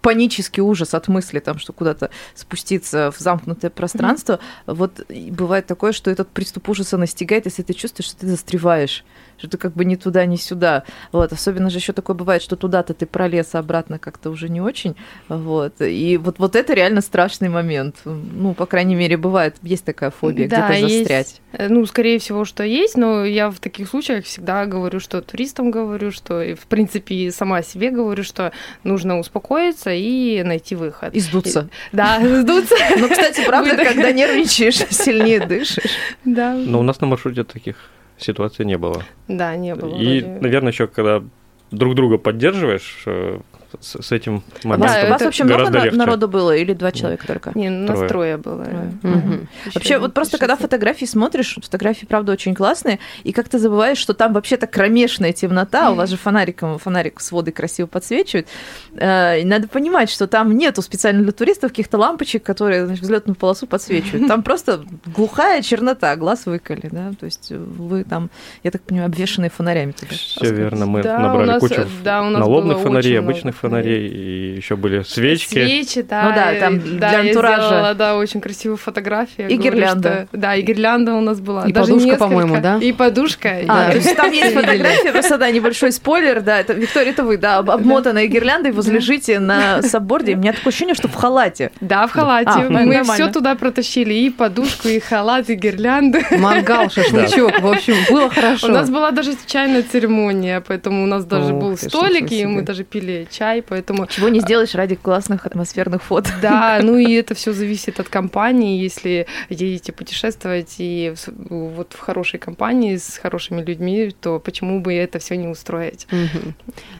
панический 0.00 0.62
ужас 0.62 0.94
от 0.94 1.08
мысли, 1.08 1.40
там, 1.40 1.58
что 1.58 1.72
куда-то 1.72 2.07
спуститься 2.34 3.10
в 3.10 3.18
замкнутое 3.18 3.70
пространство, 3.70 4.38
вот 4.66 5.00
и 5.10 5.30
бывает 5.30 5.66
такое, 5.66 5.92
что 5.92 6.10
этот 6.10 6.28
приступ 6.28 6.68
ужаса 6.68 6.96
настигает, 6.96 7.46
если 7.46 7.62
ты 7.62 7.72
чувствуешь, 7.72 8.08
что 8.08 8.20
ты 8.20 8.26
застреваешь, 8.28 9.04
что 9.38 9.48
ты 9.48 9.56
как 9.56 9.72
бы 9.72 9.84
ни 9.84 9.94
туда, 9.94 10.26
ни 10.26 10.36
сюда. 10.36 10.82
Вот, 11.12 11.32
особенно 11.32 11.70
же 11.70 11.78
еще 11.78 11.92
такое 11.92 12.16
бывает, 12.16 12.42
что 12.42 12.56
туда-то 12.56 12.92
ты 12.94 13.06
пролез, 13.06 13.54
а 13.54 13.60
обратно 13.60 13.98
как-то 13.98 14.30
уже 14.30 14.48
не 14.48 14.60
очень. 14.60 14.96
Вот. 15.28 15.80
И 15.80 16.16
вот, 16.16 16.38
вот 16.38 16.56
это 16.56 16.74
реально 16.74 17.00
страшный 17.00 17.48
момент. 17.48 17.96
Ну, 18.04 18.54
по 18.54 18.66
крайней 18.66 18.94
мере, 18.96 19.16
бывает, 19.16 19.56
есть 19.62 19.84
такая 19.84 20.10
фобия, 20.10 20.48
Да, 20.48 20.68
где-то 20.68 20.72
есть. 20.86 20.98
застрять. 20.98 21.40
Э, 21.52 21.68
Ну, 21.68 21.86
скорее 21.86 22.18
всего, 22.18 22.44
что 22.44 22.64
есть, 22.64 22.96
но 22.96 23.24
я 23.24 23.50
в 23.50 23.60
таких 23.60 23.88
случаях 23.88 24.24
всегда 24.24 24.66
говорю, 24.66 25.00
что 25.00 25.22
туристам 25.22 25.70
говорю, 25.70 26.10
что, 26.10 26.42
и, 26.42 26.54
в 26.54 26.66
принципе, 26.66 27.14
и 27.14 27.30
сама 27.30 27.62
себе 27.62 27.90
говорю, 27.90 28.24
что 28.24 28.52
нужно 28.84 29.18
успокоиться 29.18 29.90
и 29.92 30.42
найти 30.42 30.74
выход. 30.74 31.14
И 31.14 31.20
сдуться. 31.20 31.68
Да, 31.92 32.18
сдуться. 32.40 32.74
Ну, 32.98 33.08
кстати, 33.08 33.44
правда, 33.46 33.76
когда 33.76 34.12
нервничаешь, 34.12 34.76
сильнее 34.90 35.46
дышишь. 35.46 35.92
Да, 36.24 36.54
Но 36.54 36.80
у 36.80 36.82
нас 36.82 37.00
на 37.00 37.06
маршруте 37.06 37.44
таких 37.44 37.76
ситуаций 38.18 38.64
не 38.64 38.78
было. 38.78 39.02
да, 39.28 39.56
не 39.56 39.74
было. 39.74 39.96
И, 39.96 40.20
вроде. 40.20 40.40
наверное, 40.40 40.72
еще 40.72 40.86
когда 40.86 41.22
друг 41.70 41.94
друга 41.94 42.18
поддерживаешь, 42.18 43.02
э, 43.06 43.38
с, 43.80 44.02
с 44.02 44.12
этим 44.12 44.42
А 44.64 44.68
моментом 44.68 44.96
это 44.96 45.06
у 45.06 45.10
вас 45.10 45.22
вообще 45.22 45.44
много 45.44 45.70
легче. 45.70 45.96
народу 45.96 46.28
было 46.28 46.56
или 46.56 46.72
два 46.72 46.92
человека 46.92 47.26
только? 47.26 47.52
Не, 47.54 47.70
ну, 47.70 47.86
нас 47.86 47.96
Трое. 47.96 48.08
трое 48.08 48.36
было. 48.36 48.64
Трое. 48.64 48.92
Ещё 49.02 49.70
Вообще, 49.74 49.94
один 49.94 50.00
вот 50.02 50.14
просто 50.14 50.38
когда 50.38 50.56
фотографии 50.56 51.04
смотришь, 51.04 51.58
фотографии, 51.62 52.06
правда, 52.06 52.32
очень 52.32 52.54
классные, 52.54 52.98
и 53.24 53.32
как 53.32 53.48
ты 53.48 53.58
забываешь, 53.58 53.98
что 53.98 54.14
там 54.14 54.32
вообще-то 54.32 54.66
кромешная 54.66 55.32
темнота, 55.32 55.90
у 55.90 55.94
вас 55.94 56.10
же 56.10 56.16
фонариком, 56.16 56.78
фонарик 56.78 57.20
с 57.20 57.30
водой 57.32 57.52
красиво 57.52 57.86
подсвечивает. 57.86 58.48
Э, 58.96 59.40
и 59.40 59.44
надо 59.44 59.68
понимать, 59.68 60.10
что 60.10 60.26
там 60.26 60.56
нету 60.56 60.82
специально 60.82 61.22
для 61.22 61.32
туристов 61.32 61.70
каких-то 61.70 61.98
лампочек, 61.98 62.42
которые 62.42 62.86
значит, 62.86 63.02
взлетную 63.04 63.36
полосу 63.36 63.66
подсвечивают. 63.66 64.28
Там 64.28 64.42
просто 64.42 64.82
глухая 65.06 65.62
чернота, 65.62 66.16
глаз 66.16 66.46
выколи, 66.46 66.88
да, 66.90 67.12
то 67.18 67.26
есть 67.26 67.50
вы 67.50 68.04
там, 68.04 68.30
я 68.62 68.70
так 68.70 68.82
понимаю, 68.82 69.06
обвешанные 69.08 69.50
фонарями. 69.50 69.92
туда 69.92 70.08
Все 70.12 70.52
верно, 70.54 70.86
мы 70.86 71.02
Да, 71.02 71.16
у 71.16 71.20
набрали 71.20 71.46
нас, 71.46 71.60
кучу 71.60 71.80
э, 71.82 71.86
да, 72.02 72.22
у 72.22 72.30
нас 72.30 72.40
налобных 72.40 72.78
фонарей, 72.78 73.18
обычных 73.18 73.56
фонарей, 73.58 74.08
и 74.08 74.56
еще 74.56 74.76
были 74.76 75.02
свечки. 75.02 75.54
Свечи, 75.54 76.02
да. 76.02 76.22
Ну 76.24 76.34
да, 76.34 76.52
и- 76.56 76.60
там 76.60 76.78
для 76.80 76.98
да, 76.98 77.12
я 77.12 77.20
антуража. 77.20 77.66
сделала, 77.66 77.94
да, 77.94 78.16
очень 78.16 78.40
красивую 78.40 78.76
фотографию. 78.76 79.48
И 79.48 79.52
Я 79.52 79.58
говорю, 79.58 79.76
гирлянда. 79.76 80.26
что- 80.30 80.38
Да, 80.38 80.54
и 80.54 80.62
гирлянда 80.62 81.14
у 81.14 81.20
нас 81.20 81.40
была. 81.40 81.66
И 81.66 81.72
Даже 81.72 81.88
подушка, 81.88 82.06
несколько. 82.06 82.24
по-моему, 82.24 82.60
да? 82.60 82.78
И 82.80 82.92
подушка. 82.92 83.48
А, 83.68 83.84
да. 83.86 83.90
то 83.90 83.96
есть 83.96 84.16
там 84.16 84.32
есть 84.32 84.54
фотография, 84.54 85.12
просто, 85.12 85.38
да, 85.38 85.50
небольшой 85.50 85.92
спойлер, 85.92 86.40
да, 86.40 86.60
это, 86.60 86.72
Виктория, 86.74 87.10
это 87.12 87.24
вы, 87.24 87.36
да, 87.36 87.58
об- 87.58 87.70
обмотанная 87.70 88.26
гирляндой, 88.26 88.72
возлежите 88.72 89.38
на 89.40 89.82
сабборде, 89.82 90.34
у 90.34 90.38
меня 90.38 90.52
такое 90.52 90.70
ощущение, 90.70 90.94
что 90.94 91.08
в 91.08 91.14
халате. 91.14 91.70
Да, 91.80 92.06
в 92.06 92.12
халате. 92.12 92.50
А, 92.50 92.58
Мы 92.60 92.84
нормально. 92.84 93.14
все 93.14 93.28
туда 93.30 93.54
протащили. 93.54 94.14
И 94.14 94.30
подушку, 94.30 94.88
и 94.88 94.98
халат, 95.00 95.48
и 95.50 95.54
гирлянды. 95.54 96.22
Мангал, 96.38 96.90
шашлычок, 96.90 97.60
в 97.60 97.66
общем, 97.66 97.94
было 98.10 98.28
хорошо. 98.30 98.68
У 98.68 98.70
нас 98.70 98.90
была 98.90 99.10
даже 99.10 99.32
чайная 99.46 99.82
церемония, 99.82 100.60
поэтому 100.66 101.02
у 101.04 101.06
нас 101.06 101.24
даже 101.24 101.52
был 101.52 101.76
столик, 101.76 102.30
и 102.32 102.44
мы 102.46 102.62
даже 102.62 102.84
пили 102.84 103.26
чай, 103.30 103.47
поэтому 103.66 104.06
Чего 104.06 104.28
не 104.28 104.40
сделаешь 104.40 104.74
ради 104.74 104.94
классных 104.94 105.46
атмосферных 105.46 106.02
фото. 106.02 106.30
Да, 106.42 106.80
ну 106.82 106.96
и 106.96 107.12
это 107.14 107.34
все 107.34 107.52
зависит 107.52 108.00
от 108.00 108.08
компании. 108.08 108.80
Если 108.80 109.26
едете 109.48 109.92
путешествовать 109.92 110.76
и 110.78 111.14
вот 111.50 111.92
в 111.92 112.00
хорошей 112.00 112.38
компании 112.38 112.96
с 112.96 113.18
хорошими 113.18 113.62
людьми, 113.62 114.14
то 114.20 114.38
почему 114.38 114.80
бы 114.80 114.94
это 114.94 115.18
все 115.18 115.36
не 115.36 115.48
устроить? 115.48 116.06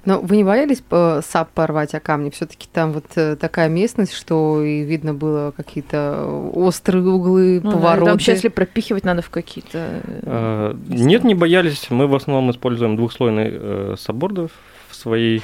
Но 0.05 0.21
вы 0.21 0.37
не 0.37 0.45
боялись 0.45 0.83
э, 0.91 1.21
сап 1.25 1.51
порвать 1.53 1.95
о 1.95 2.01
камни? 2.01 2.31
Все-таки 2.31 2.69
там 2.73 2.93
вот 2.93 3.07
э, 3.17 3.37
такая 3.37 3.69
местность, 3.69 4.13
что 4.15 4.63
и 4.63 4.83
видно 4.83 5.15
было 5.15 5.53
какие-то 5.57 6.25
острые 6.53 7.05
углы, 7.07 7.61
Ну 7.63 7.73
повороты. 7.73 8.05
там 8.05 8.13
вообще, 8.15 8.33
если 8.33 8.49
пропихивать 8.49 9.05
надо 9.05 9.23
в 9.23 9.31
какие-то... 9.31 9.79
э, 10.23 10.39
Э, 10.49 10.75
Нет, 10.89 11.25
не 11.25 11.35
боялись. 11.35 11.87
Мы 11.91 12.07
в 12.07 12.15
основном 12.15 12.51
используем 12.51 12.97
двухслойный 12.97 13.49
э, 13.51 13.95
сабборды 13.99 14.49
в 14.89 14.95
своей 14.95 15.43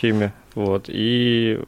теме. 0.00 0.32
Вот. 0.54 0.84
И 0.88 1.60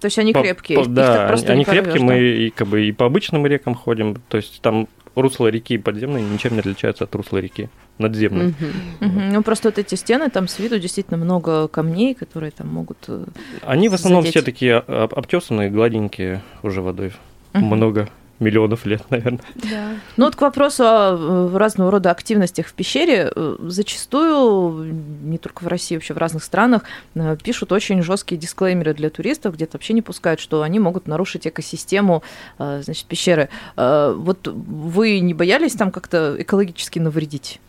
То 0.00 0.06
есть 0.06 0.18
они 0.18 0.32
по- 0.32 0.42
крепкие, 0.42 0.78
по- 0.78 0.86
да, 0.88 1.28
они 1.28 1.58
не 1.60 1.64
порвёшь, 1.64 1.84
крепкие. 1.84 2.00
да? 2.00 2.04
Мы 2.14 2.18
и, 2.20 2.50
как 2.50 2.68
бы, 2.68 2.86
и 2.86 2.92
по 2.92 3.06
обычным 3.06 3.46
рекам 3.46 3.74
ходим. 3.74 4.16
То 4.28 4.36
есть 4.36 4.60
там 4.60 4.88
русло 5.14 5.46
реки 5.46 5.78
подземной 5.78 6.22
ничем 6.22 6.54
не 6.54 6.58
отличается 6.60 7.04
от 7.04 7.14
русла 7.14 7.38
реки 7.38 7.68
надземной. 7.98 8.46
Мгм. 8.48 9.08
Мгм. 9.08 9.32
Ну, 9.32 9.42
просто 9.42 9.68
вот 9.68 9.78
эти 9.78 9.94
стены, 9.94 10.28
там 10.28 10.48
с 10.48 10.58
виду 10.58 10.78
действительно 10.80 11.16
много 11.16 11.68
камней, 11.68 12.14
которые 12.14 12.50
там 12.50 12.66
могут... 12.68 12.98
э, 13.06 13.24
Они 13.62 13.88
в 13.88 13.94
основном 13.94 14.22
задеть. 14.22 14.34
все 14.34 14.42
такие 14.44 14.76
обтесанные, 14.78 15.70
гладенькие 15.70 16.42
уже 16.64 16.82
водой. 16.82 17.12
Мгм. 17.52 17.64
Много 17.66 18.08
миллионов 18.40 18.86
лет, 18.86 19.02
наверное. 19.10 19.40
Да. 19.54 19.94
Ну 20.16 20.24
вот 20.24 20.36
к 20.36 20.40
вопросу 20.40 20.84
о 20.84 21.16
э, 21.16 21.56
разного 21.56 21.90
рода 21.90 22.10
активностях 22.10 22.66
в 22.66 22.74
пещере, 22.74 23.30
э, 23.34 23.56
зачастую, 23.62 24.92
не 25.22 25.38
только 25.38 25.64
в 25.64 25.66
России, 25.66 25.94
вообще 25.94 26.14
в 26.14 26.18
разных 26.18 26.44
странах, 26.44 26.82
э, 27.14 27.36
пишут 27.42 27.72
очень 27.72 28.02
жесткие 28.02 28.38
дисклеймеры 28.38 28.94
для 28.94 29.10
туристов, 29.10 29.54
где-то 29.54 29.76
вообще 29.76 29.92
не 29.92 30.02
пускают, 30.02 30.40
что 30.40 30.62
они 30.62 30.78
могут 30.78 31.06
нарушить 31.06 31.46
экосистему 31.46 32.22
значит, 32.58 33.06
пещеры. 33.06 33.48
Вот 33.76 34.46
вы 34.46 35.20
не 35.20 35.34
боялись 35.34 35.74
там 35.74 35.90
как-то 35.90 36.36
экологически 36.38 36.98
навредить? 36.98 37.60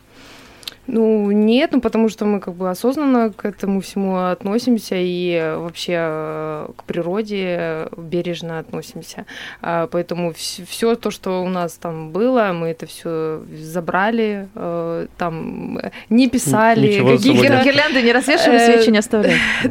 Ну, 0.88 1.32
нет, 1.32 1.72
ну 1.72 1.82
потому 1.82 2.10
что 2.10 2.26
мы 2.26 2.40
как 2.40 2.54
бы 2.54 2.70
осознанно 2.70 3.32
к 3.32 3.46
этому 3.46 3.82
всему 3.82 4.18
относимся 4.18 4.96
и 4.98 5.32
э, 5.32 5.58
вообще 5.58 5.94
э, 5.98 6.68
к 6.76 6.84
природе 6.84 7.88
бережно 7.98 8.60
относимся. 8.60 9.26
А, 9.62 9.88
Поэтому 9.88 10.34
все 10.34 10.96
то, 10.96 11.12
что 11.12 11.44
у 11.44 11.50
нас 11.50 11.74
там 11.74 12.12
было, 12.12 12.52
мы 12.54 12.68
это 12.68 12.86
все 12.86 13.42
забрали, 13.62 14.48
э, 14.56 15.08
там 15.18 15.80
не 16.10 16.30
писали 16.30 16.88
Ничего 16.88 17.16
Гирлянды 17.64 18.02
не 18.02 18.12
развешивали, 18.12 18.60
свечи 18.60 18.92
не 18.92 19.00
оставляли? 19.00 19.38
э, 19.64 19.68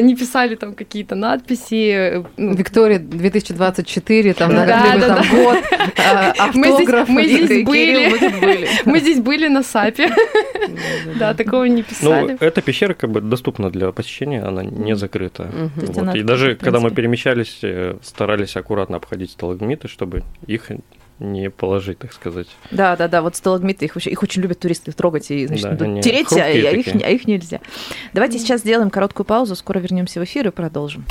не 0.00 0.14
писали 0.16 0.54
там 0.56 0.74
какие-то 0.74 1.14
надписи. 1.14 1.90
э, 1.90 2.24
ну, 2.36 2.54
Виктория 2.54 2.98
2024, 2.98 4.34
там, 4.34 4.52
наверное, 4.54 4.98
да, 4.98 5.16
там 5.16 5.26
да. 5.30 5.36
год, 5.44 5.58
э, 5.96 6.32
Мы 6.54 6.66
здесь- 6.66 6.72
автограф. 6.74 7.08
мы 7.08 7.24
здесь 7.24 7.64
были. 7.64 8.08
Мы 8.10 8.18
тут 8.18 8.40
были. 8.40 8.68
Мы 8.84 9.00
здесь 9.00 9.20
были 9.20 9.48
на 9.48 9.62
САПе, 9.62 10.10
да, 11.18 11.34
такого 11.34 11.64
не 11.64 11.76
Ну, 11.76 11.82
писали. 11.82 12.36
эта 12.40 12.62
пещера 12.62 12.94
как 12.94 13.10
бы 13.10 13.20
доступна 13.20 13.70
для 13.70 13.92
посещения, 13.92 14.42
она 14.42 14.62
не 14.64 14.96
закрыта. 14.96 15.48
И 16.14 16.22
даже 16.22 16.54
когда 16.56 16.80
мы 16.80 16.90
перемещались, 16.90 17.58
э, 17.62 17.96
старались 18.02 18.56
аккуратно 18.56 18.96
обходить 18.96 19.30
сталагмиты, 19.30 19.88
чтобы 19.88 20.22
их 20.46 20.70
не 21.18 21.50
положить, 21.50 21.98
так 21.98 22.12
сказать. 22.12 22.48
Да, 22.70 22.96
да, 22.96 23.08
да, 23.08 23.22
вот 23.22 23.36
сталагмиты, 23.36 23.84
их, 23.86 23.96
их 23.96 24.22
очень 24.22 24.42
любят 24.42 24.60
туристы 24.60 24.92
трогать 24.92 25.30
и, 25.30 25.46
значит, 25.46 25.76
Да, 25.76 26.00
тереть, 26.00 26.32
а, 26.32 26.44
а 26.44 26.50
их, 26.50 26.86
а 26.88 27.10
их 27.10 27.26
нельзя. 27.26 27.60
Давайте 28.12 28.38
сейчас 28.38 28.60
сделаем 28.60 28.90
короткую 28.90 29.24
паузу, 29.24 29.56
скоро 29.56 29.78
вернемся 29.78 30.20
в 30.20 30.24
эфир 30.24 30.48
и 30.48 30.50
продолжим. 30.50 31.06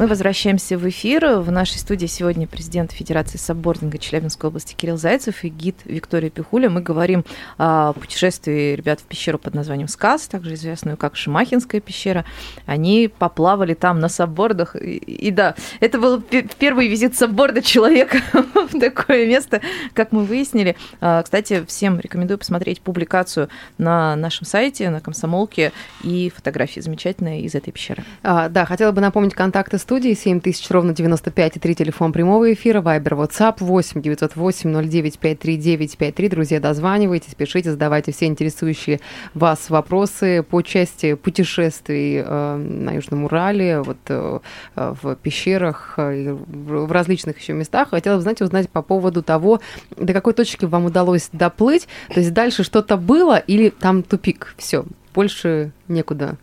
Мы 0.00 0.06
возвращаемся 0.06 0.78
в 0.78 0.88
эфир. 0.88 1.40
В 1.40 1.50
нашей 1.52 1.76
студии 1.76 2.06
сегодня 2.06 2.46
президент 2.46 2.90
Федерации 2.90 3.36
саббординга 3.36 3.98
Челябинской 3.98 4.48
области 4.48 4.72
Кирилл 4.72 4.96
Зайцев 4.96 5.44
и 5.44 5.50
гид 5.50 5.76
Виктория 5.84 6.30
Пихуля. 6.30 6.70
Мы 6.70 6.80
говорим 6.80 7.22
о 7.58 7.92
путешествии 7.92 8.74
ребят 8.74 9.00
в 9.00 9.02
пещеру 9.02 9.38
под 9.38 9.52
названием 9.52 9.88
Сказ, 9.88 10.26
также 10.26 10.54
известную 10.54 10.96
как 10.96 11.16
Шимахинская 11.16 11.82
пещера. 11.82 12.24
Они 12.64 13.08
поплавали 13.18 13.74
там 13.74 14.00
на 14.00 14.08
саббордах. 14.08 14.74
И, 14.74 14.96
и 14.96 15.30
да, 15.30 15.54
это 15.80 15.98
был 15.98 16.22
пе- 16.22 16.48
первый 16.58 16.88
визит 16.88 17.14
сабборда 17.14 17.60
человека 17.60 18.22
в 18.32 18.80
такое 18.80 19.26
место, 19.26 19.60
как 19.92 20.12
мы 20.12 20.24
выяснили. 20.24 20.76
А, 21.02 21.22
Кстати, 21.22 21.62
всем 21.68 22.00
рекомендую 22.00 22.38
посмотреть 22.38 22.80
публикацию 22.80 23.50
на 23.76 24.16
нашем 24.16 24.46
сайте, 24.46 24.88
на 24.88 25.02
комсомолке, 25.02 25.72
и 26.02 26.32
фотографии 26.34 26.80
замечательные 26.80 27.42
из 27.42 27.54
этой 27.54 27.70
пещеры. 27.70 28.02
А, 28.22 28.48
да, 28.48 28.64
хотела 28.64 28.92
бы 28.92 29.02
напомнить 29.02 29.34
контакты 29.34 29.76
студии 29.90 30.14
7000 30.14 30.70
ровно 30.70 30.92
95 30.94 31.56
и 31.56 31.58
3 31.58 31.74
телефон 31.74 32.12
прямого 32.12 32.52
эфира, 32.52 32.80
Вайбер, 32.80 33.14
WhatsApp 33.14 33.56
8 33.58 34.00
908 34.00 34.88
09 34.88 35.18
539 35.18 35.98
53. 35.98 36.28
Друзья, 36.28 36.60
дозванивайтесь, 36.60 37.34
пишите, 37.34 37.72
задавайте 37.72 38.12
все 38.12 38.26
интересующие 38.26 39.00
вас 39.34 39.68
вопросы 39.68 40.44
по 40.48 40.62
части 40.62 41.14
путешествий 41.14 42.22
э, 42.24 42.56
на 42.56 42.92
Южном 42.92 43.24
Урале, 43.24 43.82
вот 43.82 43.96
э, 44.06 44.38
в 44.76 45.16
пещерах 45.16 45.94
э, 45.96 46.34
в 46.34 46.92
различных 46.92 47.40
еще 47.40 47.54
местах. 47.54 47.90
Хотела 47.90 48.14
бы, 48.14 48.22
знаете, 48.22 48.44
узнать 48.44 48.70
по 48.70 48.82
поводу 48.82 49.24
того, 49.24 49.60
до 49.96 50.12
какой 50.12 50.34
точки 50.34 50.66
вам 50.66 50.84
удалось 50.84 51.30
доплыть, 51.32 51.88
то 52.14 52.20
есть 52.20 52.32
дальше 52.32 52.62
что-то 52.62 52.96
было 52.96 53.38
или 53.38 53.70
там 53.70 54.04
тупик, 54.04 54.54
все, 54.56 54.84
больше 55.12 55.72
некуда. 55.88 56.36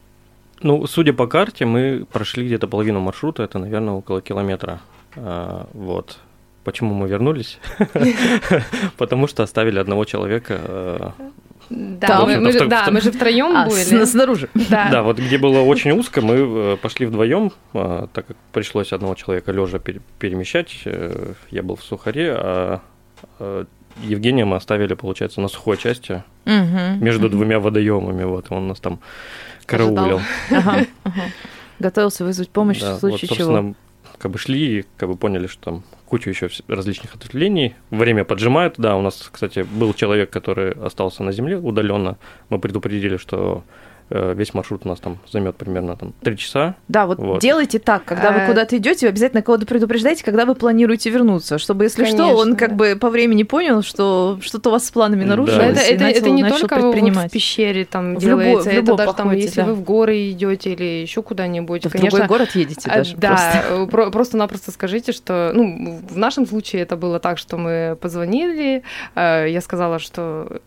Ну, 0.62 0.88
судя 0.88 1.14
по 1.14 1.28
карте, 1.28 1.66
мы 1.66 2.06
прошли 2.12 2.46
где-то 2.46 2.68
половину 2.68 3.00
маршрута, 3.00 3.44
это, 3.44 3.60
наверное, 3.60 3.94
около 3.94 4.22
километра. 4.22 4.80
А, 5.16 5.68
Вот. 5.74 6.18
Почему 6.64 6.94
мы 6.94 7.08
вернулись? 7.08 7.60
Потому 8.98 9.28
что 9.28 9.44
оставили 9.44 9.80
одного 9.80 10.06
человека. 10.06 10.60
э, 10.64 11.10
Да, 11.70 12.08
Там, 12.08 12.28
мы, 12.30 12.38
в 12.38 12.42
мы 12.42 12.52
в- 12.52 12.68
да, 12.68 12.88
мы 12.92 13.02
же 13.02 13.12
втроем 13.12 13.56
А, 13.56 13.66
были. 13.68 13.84
с- 14.06 14.12
снаружи. 14.12 14.50
Да. 14.70 14.90
Да, 14.92 15.04
вот 15.04 15.18
где 15.18 15.38
было 15.38 15.60
очень 15.62 15.92
узко, 15.92 16.22
мы 16.22 16.36
э, 16.36 16.78
пошли 16.82 17.06
вдвоем, 17.06 17.52
а, 17.74 18.08
так 18.14 18.28
как 18.28 18.38
пришлось 18.54 18.94
одного 18.94 19.16
человека 19.16 19.52
лежа 19.52 19.80
перемещать. 20.20 20.82
э, 20.86 21.34
Я 21.52 21.64
был 21.64 21.76
в 21.76 21.84
сухаре, 21.84 22.34
а 22.34 22.80
э, 23.40 23.66
Евгения 24.04 24.46
мы 24.46 24.58
оставили, 24.58 24.94
получается, 24.94 25.42
на 25.42 25.48
сухой 25.48 25.78
части 25.78 26.24
Мгм. 26.46 27.04
между 27.04 27.30
двумя 27.30 27.60
водоемами. 27.60 28.24
Вот 28.26 28.46
он 28.52 28.68
нас 28.68 28.80
там 28.80 29.00
караулил. 29.68 30.22
Ага, 30.50 30.86
ага. 31.04 31.22
Готовился 31.80 32.26
вызвать 32.26 32.50
помощь 32.50 32.80
Да, 32.80 32.96
в 32.96 33.00
случае 33.00 33.30
вот, 33.30 33.38
чего. 33.38 33.76
как 34.18 34.32
бы 34.32 34.40
шли 34.40 34.80
и 34.80 34.86
как 34.98 35.10
бы 35.10 35.16
поняли, 35.16 35.46
что 35.46 35.62
там 35.62 35.84
кучу 36.08 36.30
еще 36.30 36.50
различных 36.68 37.14
ответвлений. 37.14 37.76
Время 37.92 38.24
поджимает. 38.26 38.76
Да, 38.78 38.96
у 38.96 39.02
нас, 39.02 39.30
кстати, 39.32 39.60
был 39.60 39.94
человек, 39.94 40.32
который 40.32 40.72
остался 40.72 41.22
на 41.22 41.32
земле 41.32 41.58
удаленно. 41.58 42.18
Мы 42.50 42.58
предупредили, 42.60 43.18
что 43.18 43.64
весь 44.10 44.54
маршрут 44.54 44.82
у 44.86 44.88
нас 44.90 45.00
там 45.00 45.18
займет 45.32 45.56
примерно 45.58 45.96
там 45.98 46.14
три 46.22 46.38
часа. 46.38 46.76
Да, 46.88 47.06
вот, 47.06 47.18
Вот. 47.20 47.42
делайте 47.42 47.80
так, 47.80 48.06
когда 48.06 48.32
вы 48.32 48.42
А- 48.44 48.48
куда-то 48.48 48.78
идете, 48.78 49.06
вы 49.08 49.10
обязательно 49.10 49.42
кого-то 49.42 49.66
предупреждайте, 49.66 50.24
когда 50.24 50.46
вы 50.46 50.56
планируете 50.56 51.10
вернуться, 51.10 51.58
чтобы, 51.58 51.86
если 51.86 52.06
что, 52.06 52.18
Конечно, 52.18 52.36
он 52.36 52.56
как 52.56 52.70
да. 52.72 52.76
бы 52.76 52.96
по 53.00 53.10
времени 53.10 53.44
понял, 53.44 53.82
что 53.82 54.40
что-то 54.42 54.70
у 54.70 54.72
вас 54.72 54.86
с 54.86 54.92
планами 54.92 55.24
Да. 55.24 55.30
нарушилось, 55.32 55.78
Это, 55.78 55.82
и 55.92 55.94
это, 55.96 56.04
начал- 56.04 56.20
это 56.20 56.30
не 56.30 56.50
только 56.50 56.76
вот 56.80 56.96
в 56.96 57.30
пещере 57.30 57.86
там 57.86 58.16
В 58.16 58.20
делается, 58.20 58.70
любой- 58.72 58.82
в 58.82 58.84
это 58.84 58.96
даже 58.96 59.14
там, 59.18 59.32
если 59.32 59.62
да. 59.62 59.66
вы 59.68 59.74
в 59.74 59.82
горы 59.84 60.30
идете 60.32 60.74
или 60.74 60.84
еще 61.02 61.22
куда-нибудь, 61.22 61.86
в 61.86 61.90
конечно, 61.92 62.20
другой 62.20 62.28
город 62.28 62.56
едете 62.56 62.90
а, 62.90 62.98
даже. 62.98 63.16
Да, 63.18 63.28
просто. 63.30 63.64
э, 63.84 63.88
про- 63.88 64.12
просто-напросто 64.12 64.72
скажите, 64.72 65.12
что, 65.12 65.52
ну, 65.54 66.00
в 66.10 66.18
нашем 66.18 66.46
случае 66.48 66.84
это 66.84 66.96
было 66.96 67.20
так, 67.20 67.38
что 67.38 67.58
мы 67.58 67.98
позвонили, 68.00 68.84
э, 69.16 69.48
я 69.50 69.62
сказала, 69.62 70.00
что 70.00 70.62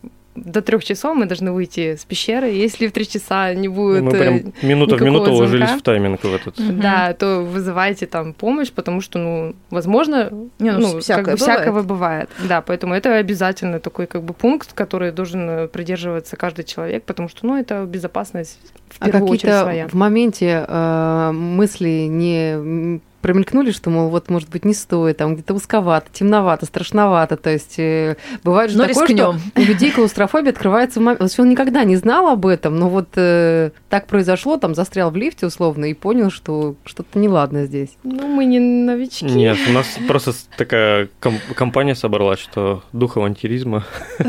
до 0.45 0.63
трех 0.63 0.85
часов 0.85 1.17
мы 1.17 1.27
должны 1.27 1.53
выйти 1.53 1.97
с 1.97 2.05
пещеры. 2.05 2.49
Если 2.49 2.87
в 2.87 2.93
три 2.93 3.07
часа 3.09 3.55
не 3.55 3.69
будет 3.69 4.03
Мы 4.03 4.13
э, 4.13 4.19
прям 4.19 4.53
минута 4.63 4.97
в 4.97 5.03
минуту 5.03 5.27
звонка. 5.27 5.31
уложились 5.43 5.71
в 5.71 5.83
тайминг 5.83 6.23
в 6.23 6.35
этот. 6.35 6.59
Мгм. 6.59 6.81
Да, 6.81 7.13
то 7.15 7.41
вызывайте 7.43 8.07
там 8.07 8.33
помощь, 8.33 8.71
потому 8.73 9.01
что, 9.01 9.19
ну, 9.19 9.55
возможно, 9.71 10.31
Не, 10.59 10.73
ну, 10.73 10.95
ну, 10.95 11.01
всякое 11.01 11.25
как 11.25 11.35
бы 11.35 11.39
бывает. 11.41 11.61
всякого 11.61 11.83
бывает. 11.83 12.31
Да, 12.49 12.61
поэтому 12.63 12.95
это 12.95 13.15
обязательно 13.17 13.81
такой 13.81 14.07
как 14.07 14.23
бы 14.23 14.35
пункт, 14.35 14.73
который 14.73 15.13
должен 15.13 15.49
э, 15.51 15.69
придерживаться 15.69 16.37
каждый 16.37 16.65
человек, 16.65 17.05
потому 17.05 17.29
что, 17.29 17.47
ну, 17.47 17.57
это 17.59 17.85
безопасность 17.85 18.59
в 18.89 18.97
А 19.01 19.07
первую 19.07 19.25
очередь 19.25 19.41
какие-то 19.43 19.63
своя. 19.63 19.89
в 19.89 19.95
моменте 19.95 20.65
э, 20.67 21.31
мысли 21.33 22.07
не 22.09 23.01
промелькнули, 23.21 23.71
что, 23.71 23.91
мол, 23.91 24.09
вот, 24.09 24.29
может 24.31 24.49
быть, 24.49 24.65
не 24.65 24.75
стоит, 24.75 25.19
там 25.19 25.35
где-то 25.35 25.55
узковато, 25.55 26.07
темновато, 26.13 26.67
страшновато. 26.67 27.37
То 27.37 27.51
есть 27.51 27.79
э, 27.79 28.17
бывает 28.45 28.71
же 28.71 28.79
Но 28.79 28.87
такое, 28.87 29.07
рискнем. 29.07 29.39
что 29.39 29.61
у 29.61 29.65
людей 29.65 29.91
клаустрофобия 29.91 30.53
открывается 30.53 31.01
в 31.01 31.03
момент. 31.03 31.19
То 31.19 31.25
есть 31.25 31.39
он 31.39 31.49
никогда 31.49 31.85
не 31.85 31.97
знал 31.97 32.29
об 32.29 32.47
этом, 32.47 32.79
но 32.79 32.89
вот 32.89 33.09
э, 33.17 33.71
так 33.89 34.07
произошло, 34.07 34.57
там 34.57 34.75
застрял 34.75 35.11
в 35.11 35.17
лифте 35.17 35.47
условно 35.47 35.87
и 35.87 35.95
понял, 35.95 36.31
что 36.31 36.75
что-то 36.85 37.19
неладно 37.19 37.67
здесь. 37.67 37.91
Ну, 38.03 38.27
мы 38.27 38.45
не 38.45 38.59
новички. 38.59 39.25
Нет, 39.27 39.59
у 39.69 39.73
нас 39.73 39.87
просто 40.09 40.33
такая 40.57 41.09
ком- 41.21 41.41
компания 41.55 41.95
собралась, 41.95 42.41
что 42.41 42.83
дух 42.93 43.17
авантюризма. 43.17 43.85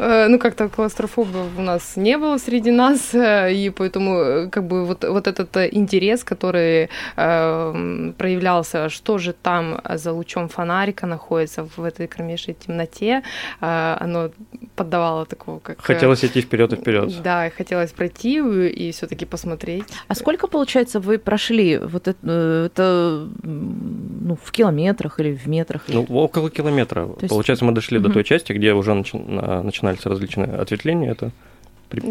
Э, 0.00 0.28
Ну, 0.28 0.38
как-то 0.38 0.68
клаустрофобов 0.68 1.46
у 1.58 1.62
нас 1.62 1.96
не 1.96 2.16
было 2.18 2.38
среди 2.38 2.70
нас, 2.70 3.14
э, 3.14 3.52
и 3.52 3.70
поэтому 3.70 4.14
э, 4.18 4.48
как 4.48 4.64
бы 4.64 4.84
вот, 4.86 5.04
вот 5.04 5.26
этот 5.26 5.56
интерес, 5.74 6.24
который 6.24 6.88
э, 7.16 8.12
проявлялся, 8.18 8.88
что 8.88 9.18
же 9.18 9.32
там 9.32 9.80
за 9.94 10.12
лучом 10.12 10.48
фонарика 10.48 11.06
находится 11.06 11.62
в 11.76 11.84
этой 11.84 12.06
кромешной 12.06 12.54
темноте, 12.66 13.22
э, 13.60 13.96
оно 14.00 14.30
поддавало 14.76 15.26
такого, 15.26 15.58
как... 15.58 15.80
Хотелось 15.82 16.24
идти 16.24 16.40
вперед 16.40 16.72
и 16.72 16.76
вперед. 16.76 17.22
Да, 17.22 17.46
и 17.46 17.50
хотелось 17.50 17.90
пройти 17.92 18.38
и 18.68 18.90
все-таки 18.92 19.26
посмотреть. 19.26 19.84
А 20.08 20.14
сколько, 20.14 20.46
получается, 20.48 21.00
вы 21.00 21.18
прошли 21.18 21.78
вот 21.78 22.08
это, 22.08 22.62
это, 22.66 23.28
ну, 23.42 24.36
в 24.42 24.50
километрах 24.50 25.20
или 25.20 25.32
в 25.36 25.46
метрах? 25.48 25.82
Ну, 25.88 26.04
около 26.08 26.48
километра. 26.50 27.08
есть- 27.20 27.28
Получается, 27.28 27.64
мы 27.64 27.72
дошли 27.72 27.98
до 27.98 28.08
Мгм. 28.08 28.12
той 28.14 28.24
части, 28.24 28.52
где 28.54 28.72
уже 28.72 28.90
начи- 28.92 29.18
на- 29.90 29.96
начинались 29.96 30.06
различные 30.06 30.56
ответвления. 30.56 31.10
Это 31.12 31.30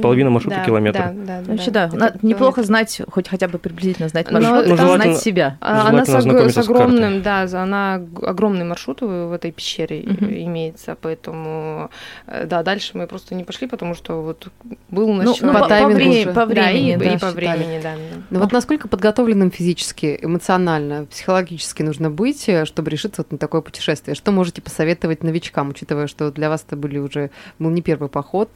половина 0.01 0.29
маршрута 0.29 0.57
Да, 0.57 0.65
километра. 0.65 1.13
Да, 1.15 1.41
да, 1.41 1.51
Вообще, 1.51 1.71
да, 1.71 1.89
на- 1.93 2.13
неплохо 2.21 2.63
знать, 2.63 3.01
хоть 3.09 3.27
хотя 3.27 3.47
бы 3.47 3.57
приблизительно 3.59 4.09
знать 4.09 4.29
Но 4.31 4.39
маршрут, 4.39 4.67
Ну, 4.67 4.73
и 4.73 4.77
желательно- 4.77 5.03
знать 5.13 5.17
себя. 5.23 5.57
А, 5.61 5.87
Она 5.89 6.05
с, 6.05 6.09
ог- 6.09 6.49
с 6.49 6.53
с 6.53 6.57
огромным, 6.57 7.21
да, 7.21 7.47
за- 7.47 7.61
она 7.63 7.99
г- 7.99 8.25
огромный 8.27 8.65
маршрут 8.65 9.01
в 9.01 9.31
этой 9.33 9.51
пещере 9.51 10.03
Мгм. 10.05 10.25
имеется, 10.29 10.97
поэтому 11.01 11.89
э, 12.27 12.45
да, 12.45 12.63
дальше 12.63 12.91
мы 12.97 13.07
просто 13.07 13.35
не 13.35 13.43
пошли, 13.43 13.67
потому 13.67 13.95
что 13.95 14.21
вот 14.21 14.47
был 14.89 15.09
у 15.09 15.13
нас 15.13 15.25
Ну, 15.25 15.35
ну, 15.41 15.47
по, 15.53 15.59
по 15.59 15.63
по 15.63 15.69
таймингу 15.69 15.95
вре- 15.95 16.21
уже. 16.21 16.27
по 16.27 16.33
Да, 16.33 16.45
времени, 16.45 16.93
и, 16.93 16.97
да, 16.97 17.13
и 17.13 17.17
по 17.17 17.31
времени, 17.31 17.79
да. 17.81 17.93
да. 17.95 18.21
Ну 18.29 18.39
вот 18.39 18.51
насколько 18.51 18.87
подготовленным 18.87 19.51
физически, 19.51 20.19
эмоционально, 20.21 21.05
психологически 21.05 21.83
нужно 21.83 22.09
быть, 22.09 22.47
э, 22.49 22.65
чтобы 22.65 22.89
решиться 22.91 23.21
вот 23.21 23.31
на 23.31 23.37
такое 23.37 23.61
путешествие? 23.61 24.15
Что 24.15 24.31
можете 24.31 24.61
посоветовать 24.61 25.23
новичкам, 25.23 25.69
учитывая, 25.69 26.07
что 26.07 26.31
для 26.31 26.49
вас 26.49 26.63
это 26.67 26.75
были 26.75 26.97
уже 26.99 27.31
был 27.59 27.69
не 27.69 27.81
первый 27.81 28.09
поход? 28.09 28.49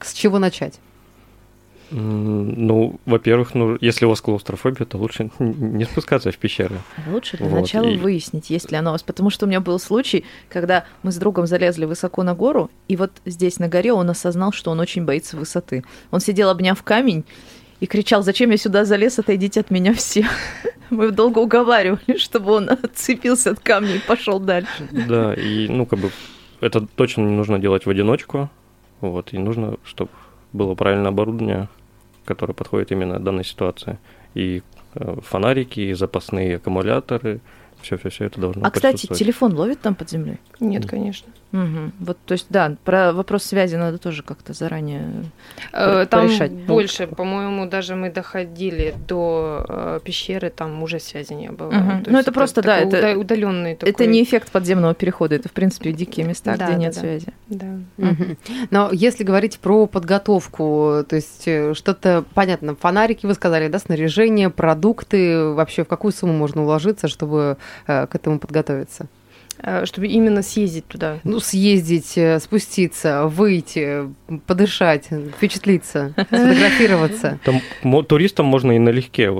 С 0.00 0.12
чего 0.12 0.38
начать? 0.38 0.78
Ну, 1.92 2.98
во-первых, 3.06 3.54
ну, 3.54 3.78
если 3.80 4.06
у 4.06 4.08
вас 4.08 4.20
клаустрофобия, 4.20 4.84
то 4.86 4.98
лучше 4.98 5.30
не 5.38 5.84
спускаться 5.84 6.32
в 6.32 6.36
пещеры. 6.38 6.80
Лучше 7.08 7.36
для 7.36 7.46
Вот, 7.46 7.60
начала 7.60 7.86
и- 7.86 7.96
выяснить, 7.96 8.50
есть 8.50 8.72
ли 8.72 8.76
она 8.76 8.90
у 8.90 8.94
вас. 8.94 9.02
Потому 9.04 9.30
что 9.30 9.46
у 9.46 9.48
меня 9.48 9.60
был 9.60 9.78
случай, 9.78 10.24
когда 10.48 10.84
мы 11.04 11.12
с 11.12 11.16
другом 11.16 11.46
залезли 11.46 11.84
высоко 11.84 12.24
на 12.24 12.34
гору, 12.34 12.70
и 12.88 12.96
вот 12.96 13.12
здесь 13.24 13.58
на 13.60 13.68
горе 13.68 13.92
он 13.92 14.10
осознал, 14.10 14.52
что 14.52 14.72
он 14.72 14.80
очень 14.80 15.04
боится 15.04 15.36
высоты. 15.36 15.84
Он 16.10 16.20
сидел, 16.20 16.50
обняв 16.50 16.82
камень, 16.82 17.24
и 17.78 17.86
кричал, 17.86 18.22
зачем 18.22 18.50
я 18.50 18.56
сюда 18.56 18.84
залез, 18.84 19.18
отойдите 19.18 19.60
от 19.60 19.70
меня 19.70 19.94
все. 19.94 20.26
Мы 20.90 21.10
долго 21.12 21.38
уговаривали, 21.38 22.16
чтобы 22.16 22.52
он 22.52 22.68
отцепился 22.82 23.50
от 23.50 23.60
камня 23.60 23.94
и 23.96 23.98
пошел 24.00 24.40
дальше. 24.40 24.88
Да, 24.90 25.34
и, 25.34 25.68
ну, 25.68 25.86
как 25.86 26.00
бы, 26.00 26.10
это 26.60 26.80
точно 26.96 27.22
не 27.22 27.32
нужно 27.36 27.58
делать 27.60 27.86
в 27.86 27.90
одиночку. 27.90 28.50
Вот, 29.00 29.32
и 29.32 29.38
нужно, 29.38 29.76
чтобы 29.84 30.10
было 30.52 30.74
правильное 30.74 31.10
оборудование, 31.10 31.68
которое 32.24 32.54
подходит 32.54 32.92
именно 32.92 33.18
данной 33.18 33.44
ситуации. 33.44 33.98
И 34.34 34.62
э, 34.94 35.16
фонарики, 35.22 35.80
и 35.80 35.92
запасные 35.92 36.56
аккумуляторы, 36.56 37.40
все-все-все 37.86 38.24
это 38.26 38.40
должно 38.40 38.66
А, 38.66 38.70
кстати, 38.70 39.06
телефон 39.06 39.54
ловит 39.54 39.80
там 39.80 39.94
под 39.94 40.10
землей? 40.10 40.38
Нет, 40.60 40.86
конечно. 40.86 41.28
Мгм. 41.52 41.92
Вот, 42.00 42.18
то 42.26 42.32
есть, 42.32 42.46
да, 42.50 42.74
про 42.84 43.12
вопрос 43.12 43.44
связи 43.44 43.76
надо 43.76 43.98
тоже 43.98 44.22
как-то 44.22 44.52
заранее. 44.52 45.24
Э, 45.72 46.04
Там 46.10 46.26
порешать. 46.26 46.50
больше, 46.52 47.06
по-моему, 47.06 47.66
даже 47.66 47.94
мы 47.94 48.10
доходили 48.10 48.94
до 49.08 49.64
э, 49.68 50.00
пещеры, 50.04 50.50
там 50.50 50.82
уже 50.82 50.98
связи 51.00 51.32
не 51.34 51.50
было. 51.50 51.70
То 52.04 52.10
Ну, 52.10 52.18
это 52.18 52.32
просто, 52.32 52.62
да, 52.62 52.78
это- 52.78 52.98
уда- 52.98 53.18
удаленный 53.18 53.76
такой. 53.76 53.90
Это 53.92 54.06
не 54.06 54.22
эффект 54.22 54.50
подземного 54.50 54.92
перехода, 54.94 55.36
это, 55.36 55.48
в 55.48 55.52
принципе, 55.52 55.92
дикие 55.92 56.26
места, 56.26 56.56
Да, 56.56 56.64
где 56.66 56.74
да, 56.74 56.78
нет 56.78 56.94
да. 56.94 57.00
связи. 57.00 57.28
Да. 57.48 57.66
Мгм. 57.96 58.36
Но 58.70 58.90
если 58.92 59.22
говорить 59.24 59.58
про 59.60 59.86
подготовку, 59.86 61.04
то 61.08 61.16
есть 61.16 61.44
э, 61.46 61.74
что-то 61.74 62.24
понятно, 62.34 62.74
фонарики 62.74 63.24
вы 63.24 63.34
сказали, 63.34 63.68
да, 63.68 63.78
снаряжение, 63.78 64.50
продукты, 64.50 65.44
вообще 65.52 65.84
в 65.84 65.88
какую 65.88 66.12
сумму 66.12 66.32
можно 66.34 66.62
уложиться, 66.64 67.08
чтобы 67.08 67.56
к 67.84 68.14
этому 68.14 68.38
подготовиться? 68.38 69.06
Э, 69.58 69.86
Чтобы 69.86 70.06
именно 70.08 70.42
съездить 70.42 70.86
туда. 70.86 71.18
Ну, 71.24 71.40
съездить, 71.40 72.16
э, 72.16 72.38
спуститься, 72.40 73.26
выйти, 73.26 74.08
подышать, 74.46 75.08
впечатлиться, 75.36 76.12
сфотографироваться. 76.16 77.38
Там 77.44 77.60
туристам 78.04 78.46
можно 78.46 78.72
и 78.72 78.78
налегке 78.78 79.30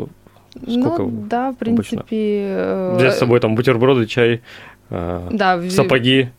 Сколько 0.63 1.03
ну, 1.03 1.25
да, 1.29 1.53
в 1.53 1.57
принципе. 1.57 2.07
э, 2.11 2.95
взять 2.97 3.15
с 3.15 3.19
собой 3.19 3.41
там 3.41 3.55
бутерброды, 3.55 4.07
чай, 4.07 4.41
э, 4.89 5.29
Да, 5.31 5.61
сапоги. 5.69 6.31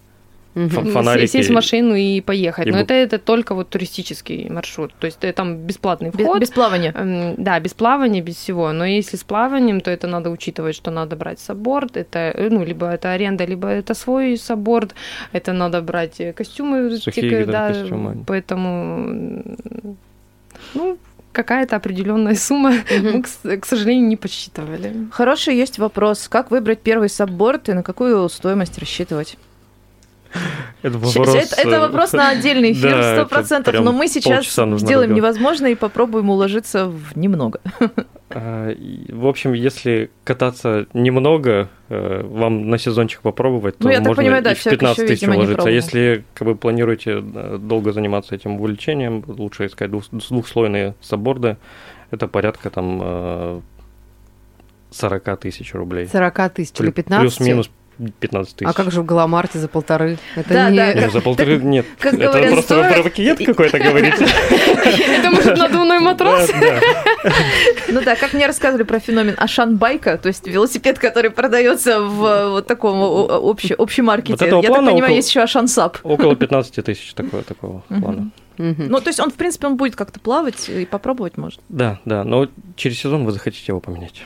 Фонарики. 0.69 1.31
сесть 1.31 1.49
в 1.49 1.53
машину 1.53 1.95
и 1.95 2.21
поехать. 2.21 2.67
И 2.67 2.71
Но 2.71 2.77
это, 2.79 2.93
это 2.93 3.17
только 3.19 3.53
вот 3.55 3.69
туристический 3.69 4.49
маршрут. 4.49 4.93
То 4.99 5.05
есть 5.07 5.23
э, 5.23 5.31
там 5.33 5.57
бесплатный 5.57 6.09
Без, 6.09 6.25
вход. 6.25 6.39
без 6.41 6.49
плавания. 6.49 6.91
Эм, 6.95 7.35
Да, 7.37 7.59
без 7.59 7.73
плавания, 7.73 8.21
без 8.21 8.35
всего. 8.35 8.71
Но 8.73 8.85
если 8.85 9.17
с 9.17 9.23
плаванием, 9.23 9.81
то 9.81 9.91
это 9.91 10.07
надо 10.07 10.29
учитывать, 10.29 10.75
что 10.75 10.91
надо 10.91 11.15
брать 11.15 11.39
сабборд. 11.39 11.97
Это, 11.97 12.19
э, 12.19 12.49
ну, 12.49 12.63
либо 12.65 12.87
это 12.87 13.11
аренда, 13.13 13.45
либо 13.45 13.67
это 13.67 13.93
свой 13.93 14.37
сабборд. 14.37 14.93
Это 15.33 15.53
надо 15.53 15.81
брать 15.81 16.19
э, 16.19 16.33
костюмы. 16.33 16.97
Сухие, 16.97 17.29
тик- 17.43 17.51
да, 17.51 17.67
костюмы. 17.73 18.23
Поэтому, 18.27 19.43
ну, 20.73 20.97
какая-то 21.31 21.75
определенная 21.75 22.35
сумма 22.35 22.73
мы, 23.03 23.21
к, 23.21 23.27
с- 23.27 23.57
к 23.59 23.65
сожалению, 23.65 24.07
не 24.07 24.15
подсчитывали. 24.15 24.93
Хороший 25.11 25.55
есть 25.55 25.77
вопрос. 25.79 26.27
Как 26.27 26.49
выбрать 26.51 26.79
первый 26.79 27.09
сабборд 27.09 27.69
и 27.69 27.73
на 27.73 27.83
какую 27.83 28.27
стоимость 28.29 28.77
рассчитывать? 28.79 29.37
Это 30.81 30.97
вопрос, 30.97 31.35
это, 31.35 31.55
это 31.61 31.69
э, 31.69 31.79
вопрос 31.79 32.13
на 32.13 32.29
отдельный 32.29 32.71
эфир, 32.73 33.03
сто 33.03 33.25
процентов. 33.25 33.75
Но 33.81 33.91
мы 33.91 34.07
сейчас 34.07 34.45
сделаем 34.79 35.13
невозможное 35.13 35.71
и 35.71 35.75
попробуем 35.75 36.29
уложиться 36.29 36.85
в 36.87 37.15
немного. 37.17 37.59
А, 38.29 38.75
В 39.09 39.25
общем, 39.25 39.53
если 39.53 40.11
кататься 40.25 40.85
немного, 40.93 41.69
э, 41.89 42.23
вам 42.23 42.69
на 42.69 42.77
сезончик 42.77 43.21
попробовать, 43.21 43.77
то 43.77 43.85
Ну, 43.87 43.93
так 43.93 43.99
можно 43.99 44.15
понимаю, 44.15 44.43
да, 44.43 44.53
в 44.53 44.59
человек 44.59 44.79
15 44.81 44.97
ещё, 44.97 45.07
тысяч 45.07 45.27
уложиться. 45.27 45.67
А 45.67 45.71
если 45.71 46.25
как 46.33 46.45
бы, 46.47 46.55
планируете 46.55 47.23
э, 47.23 47.57
долго 47.57 47.93
заниматься 47.93 48.35
этим 48.35 48.59
увлечением, 48.59 49.23
лучше 49.27 49.67
искать 49.67 49.89
двух- 49.91 50.09
двухслойные 50.11 50.93
сабборды. 51.01 51.55
Это 52.11 52.27
порядка 52.27 52.69
там 52.69 52.99
э, 53.01 53.61
40 54.91 55.37
тысяч 55.39 55.73
рублей. 55.73 56.07
40 56.07 56.49
тысяч 56.53 56.79
или 56.79 56.87
Плю- 56.89 56.93
15? 56.93 57.21
Плюс-минус 57.21 57.69
15 58.19 58.55
тысяч. 58.55 58.69
А 58.69 58.73
как 58.73 58.91
же 58.91 59.01
в 59.01 59.05
Галамарте 59.05 59.60
за 59.60 59.67
полторы? 59.67 60.17
Это 60.36 60.53
Да, 60.53 60.69
не... 60.69 60.77
да. 60.77 60.93
Не, 60.93 61.05
ну, 61.05 61.12
за 61.12 61.21
полторы 61.21 61.57
нет. 61.57 61.86
как 61.99 62.13
это 62.13 62.27
говорят, 62.27 62.51
просто 62.51 62.75
стоит- 62.75 62.93
про 62.93 63.03
пакет 63.03 63.45
какой-то 63.45 63.79
говорите. 63.79 64.27
Это 65.17 65.31
может 65.31 65.57
надувной 65.57 65.99
матрас? 65.99 66.49
Ну 67.89 68.01
да, 68.01 68.15
как 68.15 68.33
мне 68.33 68.45
рассказывали 68.45 68.83
про 68.83 68.99
феномен 68.99 69.36
Ашан-байка, 69.38 70.17
то 70.17 70.27
есть 70.27 70.45
велосипед, 70.45 70.99
который 70.99 71.31
продается 71.31 72.01
в 72.01 72.25
э, 72.25 72.49
вот 72.49 72.67
таком 72.67 72.95
общем 72.99 74.05
маркете. 74.05 74.45
Я 74.45 74.62
так 74.62 74.86
понимаю, 74.86 75.15
есть 75.15 75.29
еще 75.29 75.41
Ашан-сап. 75.41 75.99
Около 76.03 76.36
15 76.47 76.86
тысяч 76.86 77.13
такого, 77.13 77.83
плана. 77.88 78.31
Мгм. 78.57 78.88
Ну, 78.89 78.99
то 79.01 79.10
есть 79.10 79.19
он, 79.19 79.29
в 79.31 79.36
принципе, 79.36 79.67
он 79.67 79.77
будет 79.77 79.95
как-то 79.95 80.19
плавать 80.19 80.67
и 80.69 80.86
попробовать 80.86 81.38
может. 81.38 81.60
Да, 81.69 81.99
да, 82.05 82.23
но 82.23 82.47
через 82.75 82.99
сезон 82.99 83.23
вы 83.25 83.31
захотите 83.31 83.65
его 83.67 83.79
поменять. 83.79 84.23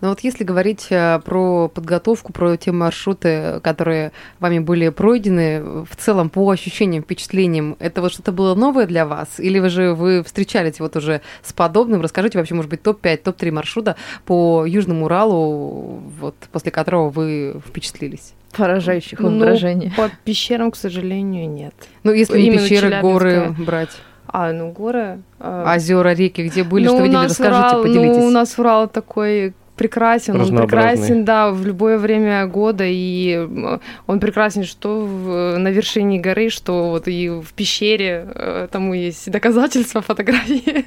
Но 0.00 0.10
вот 0.10 0.20
если 0.20 0.44
говорить 0.44 0.86
э, 0.90 1.20
про 1.24 1.68
подготовку, 1.68 2.32
про 2.32 2.56
те 2.56 2.72
маршруты, 2.72 3.60
которые 3.62 4.12
вами 4.40 4.58
были 4.58 4.88
пройдены, 4.88 5.84
в 5.84 5.96
целом 5.96 6.30
по 6.30 6.50
ощущениям, 6.50 7.02
впечатлениям, 7.02 7.76
это 7.78 8.00
вот 8.00 8.12
что-то 8.12 8.32
было 8.32 8.54
новое 8.54 8.86
для 8.86 9.06
вас? 9.06 9.38
Или 9.38 9.58
вы 9.58 9.68
же 9.70 9.94
вы 9.94 10.22
встречались 10.22 10.80
вот 10.80 10.96
уже 10.96 11.20
с 11.42 11.52
подобным? 11.52 12.02
Расскажите 12.02 12.38
вообще, 12.38 12.54
может 12.54 12.70
быть, 12.70 12.82
топ-5, 12.82 13.16
топ-3 13.18 13.50
маршрута 13.50 13.96
по 14.24 14.64
Южному 14.66 15.06
Уралу, 15.06 16.00
вот 16.20 16.34
после 16.52 16.70
которого 16.70 17.10
вы 17.10 17.60
впечатлились? 17.66 18.34
поражающих 18.56 19.20
Ну, 19.20 19.30
воображения. 19.30 19.92
По 19.96 20.10
пещерам, 20.24 20.70
к 20.70 20.76
сожалению, 20.76 21.48
нет. 21.48 21.74
Ну, 22.02 22.12
если 22.12 22.38
не 22.38 22.46
Именно 22.46 22.62
пещеры, 22.62 23.00
горы 23.00 23.54
брать, 23.58 23.90
А, 24.30 24.52
ну 24.52 24.70
горы. 24.72 25.18
э, 25.40 25.64
озера, 25.76 26.12
реки, 26.14 26.42
где 26.42 26.62
были, 26.64 26.86
ну, 26.86 26.94
что 26.96 27.02
видели, 27.04 27.24
расскажите, 27.24 27.58
Урал, 27.58 27.82
поделитесь. 27.82 28.16
Ну, 28.18 28.26
у 28.26 28.30
нас 28.30 28.58
Урал 28.58 28.88
такой 28.88 29.54
прекрасен, 29.76 30.40
он 30.40 30.56
прекрасен, 30.56 31.24
да, 31.24 31.50
в 31.50 31.64
любое 31.64 31.98
время 31.98 32.46
года, 32.46 32.84
и 32.84 33.34
м, 33.34 33.80
он 34.06 34.20
прекрасен 34.20 34.64
что 34.64 35.00
в- 35.00 35.56
на 35.58 35.68
вершине 35.68 36.18
горы, 36.20 36.50
что 36.50 36.90
вот 36.90 37.06
и 37.08 37.28
в 37.30 37.52
пещере, 37.54 38.26
э, 38.34 38.68
тому 38.70 38.92
есть 38.94 39.30
доказательства, 39.30 40.00
фотографии. 40.02 40.84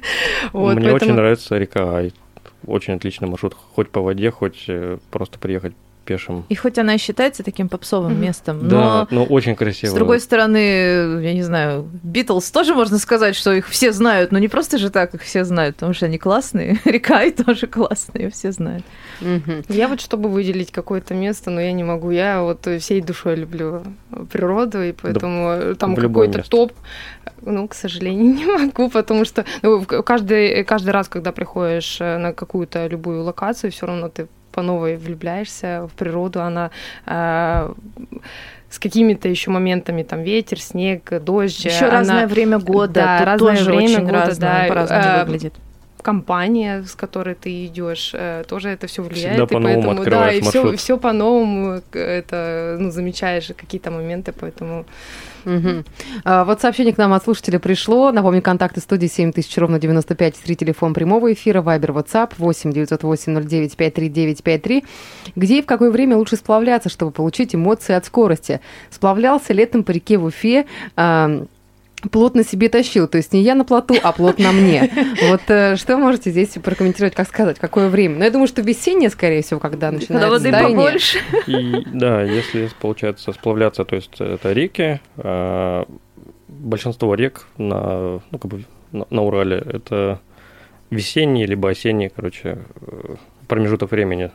Вот, 0.52 0.74
Мне 0.76 0.90
поэтому- 0.90 0.94
очень 1.12 1.14
нравится 1.14 1.58
река 1.58 1.94
Ай. 1.96 2.12
Очень 2.66 2.94
отличный 2.94 3.28
маршрут. 3.28 3.56
Хоть 3.74 3.90
по 3.90 4.00
воде, 4.02 4.30
хоть 4.30 4.64
э, 4.68 4.98
просто 5.10 5.38
приехать 5.38 5.72
пешим. 6.02 6.44
И 6.48 6.54
хоть 6.54 6.78
она 6.78 6.94
и 6.94 6.98
считается 6.98 7.42
таким 7.42 7.68
попсовым 7.68 8.12
Мгм. 8.12 8.20
местом, 8.22 8.68
Да, 8.68 9.06
но 9.10 9.22
но 9.22 9.24
очень 9.24 9.54
красиво. 9.56 9.90
с 9.90 9.94
другой 9.94 10.20
стороны, 10.20 10.58
я 11.22 11.32
не 11.34 11.42
знаю, 11.42 11.88
Битлз 12.02 12.50
тоже 12.50 12.74
можно 12.74 12.98
сказать, 12.98 13.36
что 13.36 13.52
их 13.52 13.68
все 13.68 13.92
знают, 13.92 14.32
но 14.32 14.38
не 14.38 14.48
просто 14.48 14.78
же 14.78 14.90
так 14.90 15.14
их 15.14 15.22
все 15.22 15.44
знают, 15.44 15.76
потому 15.76 15.94
что 15.94 16.06
они 16.06 16.18
классные. 16.18 16.78
Река 16.84 17.22
и 17.24 17.30
тоже 17.30 17.66
классные, 17.66 18.30
все 18.30 18.52
знают. 18.52 18.84
Мгм. 19.20 19.62
Я 19.68 19.88
вот, 19.88 20.00
чтобы 20.00 20.28
выделить 20.28 20.72
какое-то 20.72 21.14
место, 21.14 21.50
но 21.50 21.60
я 21.60 21.72
не 21.72 21.84
могу. 21.84 22.10
Я 22.10 22.42
вот 22.42 22.66
всей 22.80 23.00
душой 23.00 23.36
люблю 23.36 23.82
природу, 24.30 24.82
и 24.82 24.92
поэтому 24.92 25.74
там 25.76 25.94
в 25.94 25.98
любое 25.98 26.26
какой-то 26.26 26.38
место. 26.38 26.50
топ, 26.50 26.72
ну, 27.42 27.68
к 27.68 27.74
сожалению, 27.74 28.34
не 28.34 28.44
могу, 28.46 28.88
потому 28.90 29.24
что 29.24 29.44
ну, 29.62 29.84
каждый, 29.84 30.64
каждый 30.64 30.90
раз, 30.90 31.08
когда 31.08 31.32
приходишь 31.32 31.98
э, 32.00 32.18
на 32.18 32.32
какую-то 32.32 32.86
любую 32.86 33.22
локацию, 33.22 33.70
все 33.72 33.86
равно 33.86 34.08
ты 34.08 34.26
по 34.52 34.62
новой 34.62 34.96
влюбляешься 34.96 35.88
в 35.92 35.96
природу, 35.98 36.40
она 36.42 36.70
э, 37.06 37.72
с 38.70 38.78
какими-то 38.78 39.28
еще 39.28 39.50
моментами, 39.50 40.02
там 40.02 40.22
ветер, 40.22 40.60
снег, 40.60 41.10
дождь. 41.22 41.64
Еще 41.64 41.86
она- 41.86 41.98
разное 41.98 42.26
время 42.26 42.58
года, 42.58 42.92
Да, 42.94 43.24
разное 43.24 43.56
тоже 43.56 43.64
время 43.70 43.84
очень 43.84 44.04
года, 44.06 44.24
разное, 44.26 44.62
да, 44.62 44.68
по-разному 44.68 45.02
э, 45.02 45.24
выглядит. 45.24 45.54
Компания, 46.02 46.82
с 46.82 46.94
которой 46.94 47.34
ты 47.34 47.66
идешь, 47.66 48.10
э, 48.14 48.44
тоже 48.48 48.68
это 48.70 48.86
все 48.86 49.02
влияет. 49.02 49.36
Всегда 49.36 49.44
и 49.44 49.46
по-новому 49.46 49.82
поэтому, 49.96 50.04
да, 50.10 50.32
и 50.32 50.40
все, 50.40 50.76
все 50.76 50.98
по-новому 50.98 51.80
к- 51.90 51.98
это, 51.98 52.76
ну, 52.80 52.90
замечаешь 52.90 53.50
какие-то 53.56 53.90
моменты, 53.90 54.32
поэтому. 54.32 54.84
А, 56.24 56.44
Вот 56.44 56.60
сообщение 56.60 56.92
к 56.94 56.98
нам 56.98 57.12
от 57.12 57.24
слушателя 57.24 57.58
пришло. 57.58 58.12
Напомню, 58.12 58.42
контакты 58.42 58.80
студии 58.80 59.08
7000 59.08 59.58
ровно 59.58 59.78
95 59.78 60.34
3 60.40 60.54
телефон 60.56 60.94
прямого 60.94 61.32
эфира, 61.32 61.62
Вайбер, 61.62 61.90
WhatsApp 61.90 62.34
8 62.38 62.72
908 62.72 63.34
09 63.42 63.76
53953. 63.76 64.84
Где 65.36 65.58
и 65.58 65.62
в 65.62 65.66
какое 65.66 65.90
время 65.90 66.16
лучше 66.16 66.36
сплавляться, 66.36 66.88
чтобы 66.88 67.10
получить 67.10 67.54
эмоции 67.54 67.94
от 67.94 68.04
скорости? 68.04 68.60
Сплавлялся 68.90 69.52
летом 69.52 69.82
по 69.82 69.90
реке 69.90 70.16
в 70.16 70.24
Уфе, 70.26 70.66
а, 70.96 71.44
плот 72.10 72.34
на 72.34 72.44
себе 72.44 72.68
тащил. 72.68 73.08
То 73.08 73.18
есть 73.18 73.32
не 73.32 73.42
я 73.42 73.54
на 73.54 73.64
плоту, 73.64 73.94
а 74.02 74.12
плот 74.12 74.38
на 74.38 74.52
мне. 74.52 74.90
Вот 75.28 75.42
э, 75.48 75.76
что 75.76 75.96
можете 75.98 76.30
здесь 76.30 76.50
прокомментировать, 76.50 77.14
как 77.14 77.28
сказать, 77.28 77.58
какое 77.58 77.88
время? 77.88 78.18
Ну, 78.18 78.24
я 78.24 78.30
думаю, 78.30 78.48
что 78.48 78.62
весеннее, 78.62 79.10
скорее 79.10 79.42
всего, 79.42 79.60
когда 79.60 79.90
начинается 79.90 80.28
Когда 80.28 80.30
воды 80.30 80.50
таяние. 80.50 80.76
побольше. 80.76 81.18
И 81.46 81.86
да, 81.92 82.22
если 82.22 82.68
получается 82.80 83.32
сплавляться, 83.32 83.84
то 83.84 83.96
есть 83.96 84.20
это 84.20 84.52
реки, 84.52 85.00
а, 85.16 85.86
большинство 86.48 87.14
рек 87.14 87.46
на, 87.56 88.20
ну, 88.30 88.38
как 88.38 88.46
бы 88.46 88.64
на, 88.92 89.06
на 89.10 89.22
Урале 89.22 89.58
это 89.58 90.20
весенние 90.90 91.46
либо 91.46 91.70
осенние, 91.70 92.10
короче, 92.10 92.58
э, 92.80 93.14
промежуток 93.48 93.90
времени, 93.90 94.30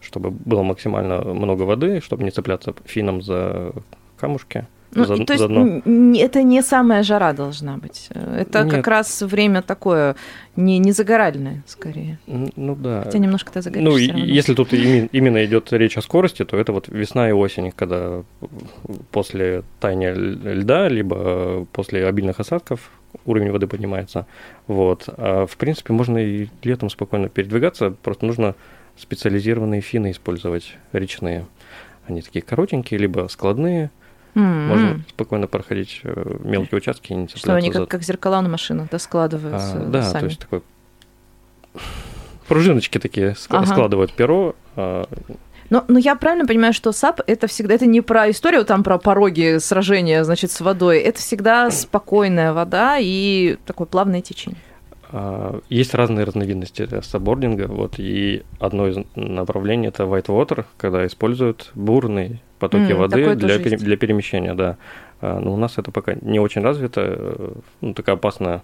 чтобы 0.00 0.30
было 0.30 0.62
максимально 0.62 1.22
много 1.22 1.62
воды, 1.62 2.00
чтобы 2.00 2.24
не 2.24 2.30
цепляться 2.30 2.74
фином 2.84 3.22
за 3.22 3.72
камушки. 4.18 4.66
Ну, 4.94 5.04
за, 5.04 5.16
то 5.24 5.32
есть 5.32 5.38
за 5.42 5.48
дно. 5.48 5.60
н- 5.60 5.82
н- 5.84 6.14
это 6.14 6.42
не 6.42 6.62
самая 6.62 7.02
жара 7.02 7.32
должна 7.32 7.76
быть. 7.76 8.08
Это 8.10 8.62
Нет. 8.64 8.72
как 8.74 8.86
раз 8.86 9.20
время 9.22 9.60
такое 9.62 10.16
не, 10.54 10.78
не 10.78 10.92
загоральное, 10.92 11.62
скорее. 11.66 12.18
Ну 12.26 12.74
да. 12.76 13.02
Хотя 13.04 13.18
немножко 13.18 13.52
ты 13.52 13.62
загоришься. 13.62 13.90
Ну, 13.90 13.96
если 14.18 14.54
тут 14.54 14.72
именно 14.72 15.44
идет 15.44 15.72
речь 15.72 15.98
о 15.98 16.02
скорости, 16.02 16.44
то 16.44 16.56
это 16.56 16.72
вот 16.72 16.88
весна 16.88 17.28
и 17.28 17.32
осень, 17.32 17.72
когда 17.72 18.22
после 19.10 19.62
таяния 19.80 20.14
ль- 20.14 20.54
льда, 20.54 20.88
либо 20.88 21.66
после 21.72 22.06
обильных 22.06 22.40
осадков 22.40 22.90
уровень 23.24 23.50
воды 23.50 23.66
поднимается. 23.66 24.26
Вот. 24.66 25.08
А 25.08 25.46
в 25.46 25.56
принципе, 25.56 25.92
можно 25.92 26.18
и 26.18 26.48
летом 26.62 26.90
спокойно 26.90 27.28
передвигаться, 27.28 27.90
просто 27.90 28.26
нужно 28.26 28.54
специализированные 28.96 29.80
фины 29.80 30.10
использовать 30.10 30.74
речные. 30.92 31.46
Они 32.06 32.22
такие 32.22 32.42
коротенькие, 32.42 32.98
либо 32.98 33.26
складные. 33.28 33.90
М-м. 34.36 34.68
Можно 34.68 35.00
спокойно 35.08 35.46
проходить 35.46 36.00
э, 36.04 36.36
мелкие 36.44 36.76
участки 36.78 37.12
и 37.12 37.16
не 37.16 37.26
Что 37.28 37.54
они 37.54 37.70
как, 37.70 37.88
как 37.88 38.02
зеркала 38.02 38.40
на 38.42 38.48
машинах, 38.50 38.88
да, 38.90 38.98
складываются 38.98 39.78
а, 39.78 39.86
да, 39.88 40.02
сами. 40.02 40.20
то 40.20 40.26
есть 40.26 40.38
такой 40.40 40.62
пружиночки 42.46 42.98
такие 42.98 43.34
Ага. 43.48 43.66
складывают 43.66 44.12
перо. 44.12 44.54
а, 44.76 45.04
Но, 45.70 45.84
но 45.88 45.98
я 45.98 46.14
правильно 46.16 46.46
понимаю, 46.46 46.72
что 46.72 46.92
САП 46.92 47.22
это 47.26 47.46
всегда 47.46 47.74
это 47.74 47.86
не 47.86 48.00
про 48.02 48.30
историю 48.30 48.64
там 48.64 48.84
про 48.84 48.98
пороги 48.98 49.58
сражения, 49.58 50.22
значит, 50.22 50.50
с 50.50 50.60
водой. 50.60 50.98
Это 51.00 51.18
всегда 51.18 51.70
спокойная 51.70 52.52
вода 52.52 52.98
и 53.00 53.56
такое 53.66 53.86
плавное 53.86 54.20
течение. 54.20 54.60
а, 55.10 55.58
Есть 55.68 55.94
разные 55.94 56.24
разновидности 56.24 56.86
саббординга, 57.02 57.68
вот, 57.68 57.94
и 57.98 58.44
одно 58.60 58.86
из 58.86 58.98
направлений 59.14 59.88
это 59.88 60.04
whitewater, 60.04 60.66
когда 60.76 61.06
используют 61.06 61.70
бурные 61.74 62.40
потоки 62.58 62.92
М, 62.92 62.98
воды 62.98 63.34
для, 63.34 63.58
пере- 63.58 63.76
для 63.76 63.96
перемещения, 63.96 64.54
да. 64.54 64.76
А, 65.20 65.40
Но 65.40 65.52
у 65.54 65.56
нас 65.56 65.78
это 65.78 65.90
пока 65.90 66.14
не 66.20 66.38
очень 66.40 66.62
развито, 66.62 67.00
э, 67.00 67.52
ну, 67.80 67.94
такая 67.94 68.16
опасная 68.16 68.62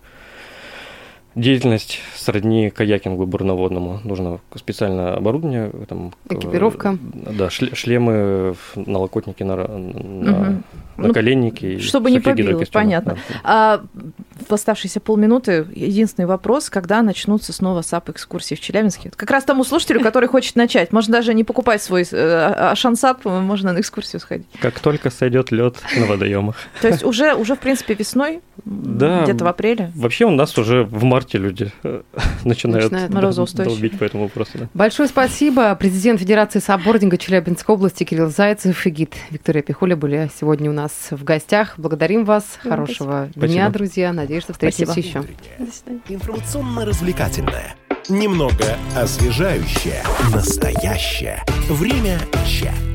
деятельность 1.35 1.99
сродни 2.15 2.69
каякингу 2.71 3.25
бурноводному. 3.27 4.01
Нужно 4.05 4.39
специальное 4.55 5.15
оборудование, 5.15 5.71
там, 5.89 6.13
к- 6.29 6.33
Экипировка. 6.35 6.99
Да, 7.03 7.47
шле- 7.47 7.75
шлемы, 7.75 8.55
налокотники 8.77 9.43
на, 9.43 9.57
на, 9.57 9.65
Мгм. 9.69 10.65
Ну, 10.99 11.07
наколенники. 11.09 11.65
и 11.65 11.79
чтобы 11.79 12.11
не 12.11 12.21
побило, 12.21 12.63
понятно. 12.71 13.15
да. 13.15 13.41
А 13.45 13.81
в 14.53 14.55
оставшиеся 14.55 15.01
полминуты 15.01 15.67
единственный 15.75 16.27
вопрос, 16.27 16.71
когда 16.71 17.03
начнутся 17.03 17.53
снова 17.53 17.83
САП-экскурсии 17.83 18.55
в 18.55 18.61
Челябинске? 18.61 19.11
Как 19.17 19.31
раз 19.31 19.45
тому 19.45 19.65
слушателю, 19.65 20.01
который 20.01 20.29
хочет 20.29 20.55
начать. 20.57 20.93
Можно 20.93 21.13
даже 21.13 21.35
не 21.35 21.43
покупать 21.43 21.83
свой 21.83 22.07
э, 22.11 22.71
Ашансап, 22.71 23.25
можно 23.25 23.73
на 23.73 23.81
экскурсию 23.81 24.21
сходить. 24.21 24.47
Как 24.61 24.79
только 24.79 25.11
сойдет 25.11 25.51
лед 25.51 25.77
на 25.97 26.07
водоемах. 26.07 26.57
То 26.81 26.89
есть 26.89 27.03
уже, 27.03 27.35
уже 27.35 27.55
в 27.57 27.59
принципе, 27.59 27.95
весной, 27.95 28.41
Да. 28.65 29.25
где-то 29.25 29.45
в 29.45 29.49
апреле. 29.49 29.91
Вообще 29.95 30.27
у 30.27 30.31
нас 30.31 30.57
уже 30.59 30.85
в 30.85 31.03
марте 31.05 31.39
люди 31.39 31.73
э, 31.83 32.03
начинают 32.45 32.93
долбить 32.93 33.99
по 33.99 34.05
этому 34.05 34.25
вопросу. 34.25 34.51
да. 34.55 34.69
Большое 34.75 35.09
спасибо. 35.09 35.75
Президент 35.75 36.21
Федерации 36.21 36.59
сапбординга 36.59 37.17
Челябинской 37.17 37.75
области 37.75 38.05
Кирилл 38.05 38.29
Зайцев 38.29 38.87
и 38.87 38.91
гид 38.91 39.15
Виктория 39.31 39.63
Пихуля 39.63 39.97
были 39.97 40.31
сегодня 40.39 40.71
у 40.71 40.75
нас 40.75 40.93
в 41.11 41.25
гостях. 41.25 41.75
Благодарим 41.77 42.25
вас. 42.25 42.45
Хорошего 42.63 43.29
спасибо. 43.31 43.49
дня, 43.53 43.69
друзья. 43.71 44.13
Надеюсь, 44.13 44.42
что 44.43 44.53
встретимся 44.53 44.93
Спасибо. 44.93 45.25
еще. 45.25 45.95
Информационно-развлекательное. 46.09 47.77
Немного 48.09 48.77
освежающее. 48.97 50.03
Настоящее. 50.33 51.43
Время 51.69 52.19
чат. 52.47 52.92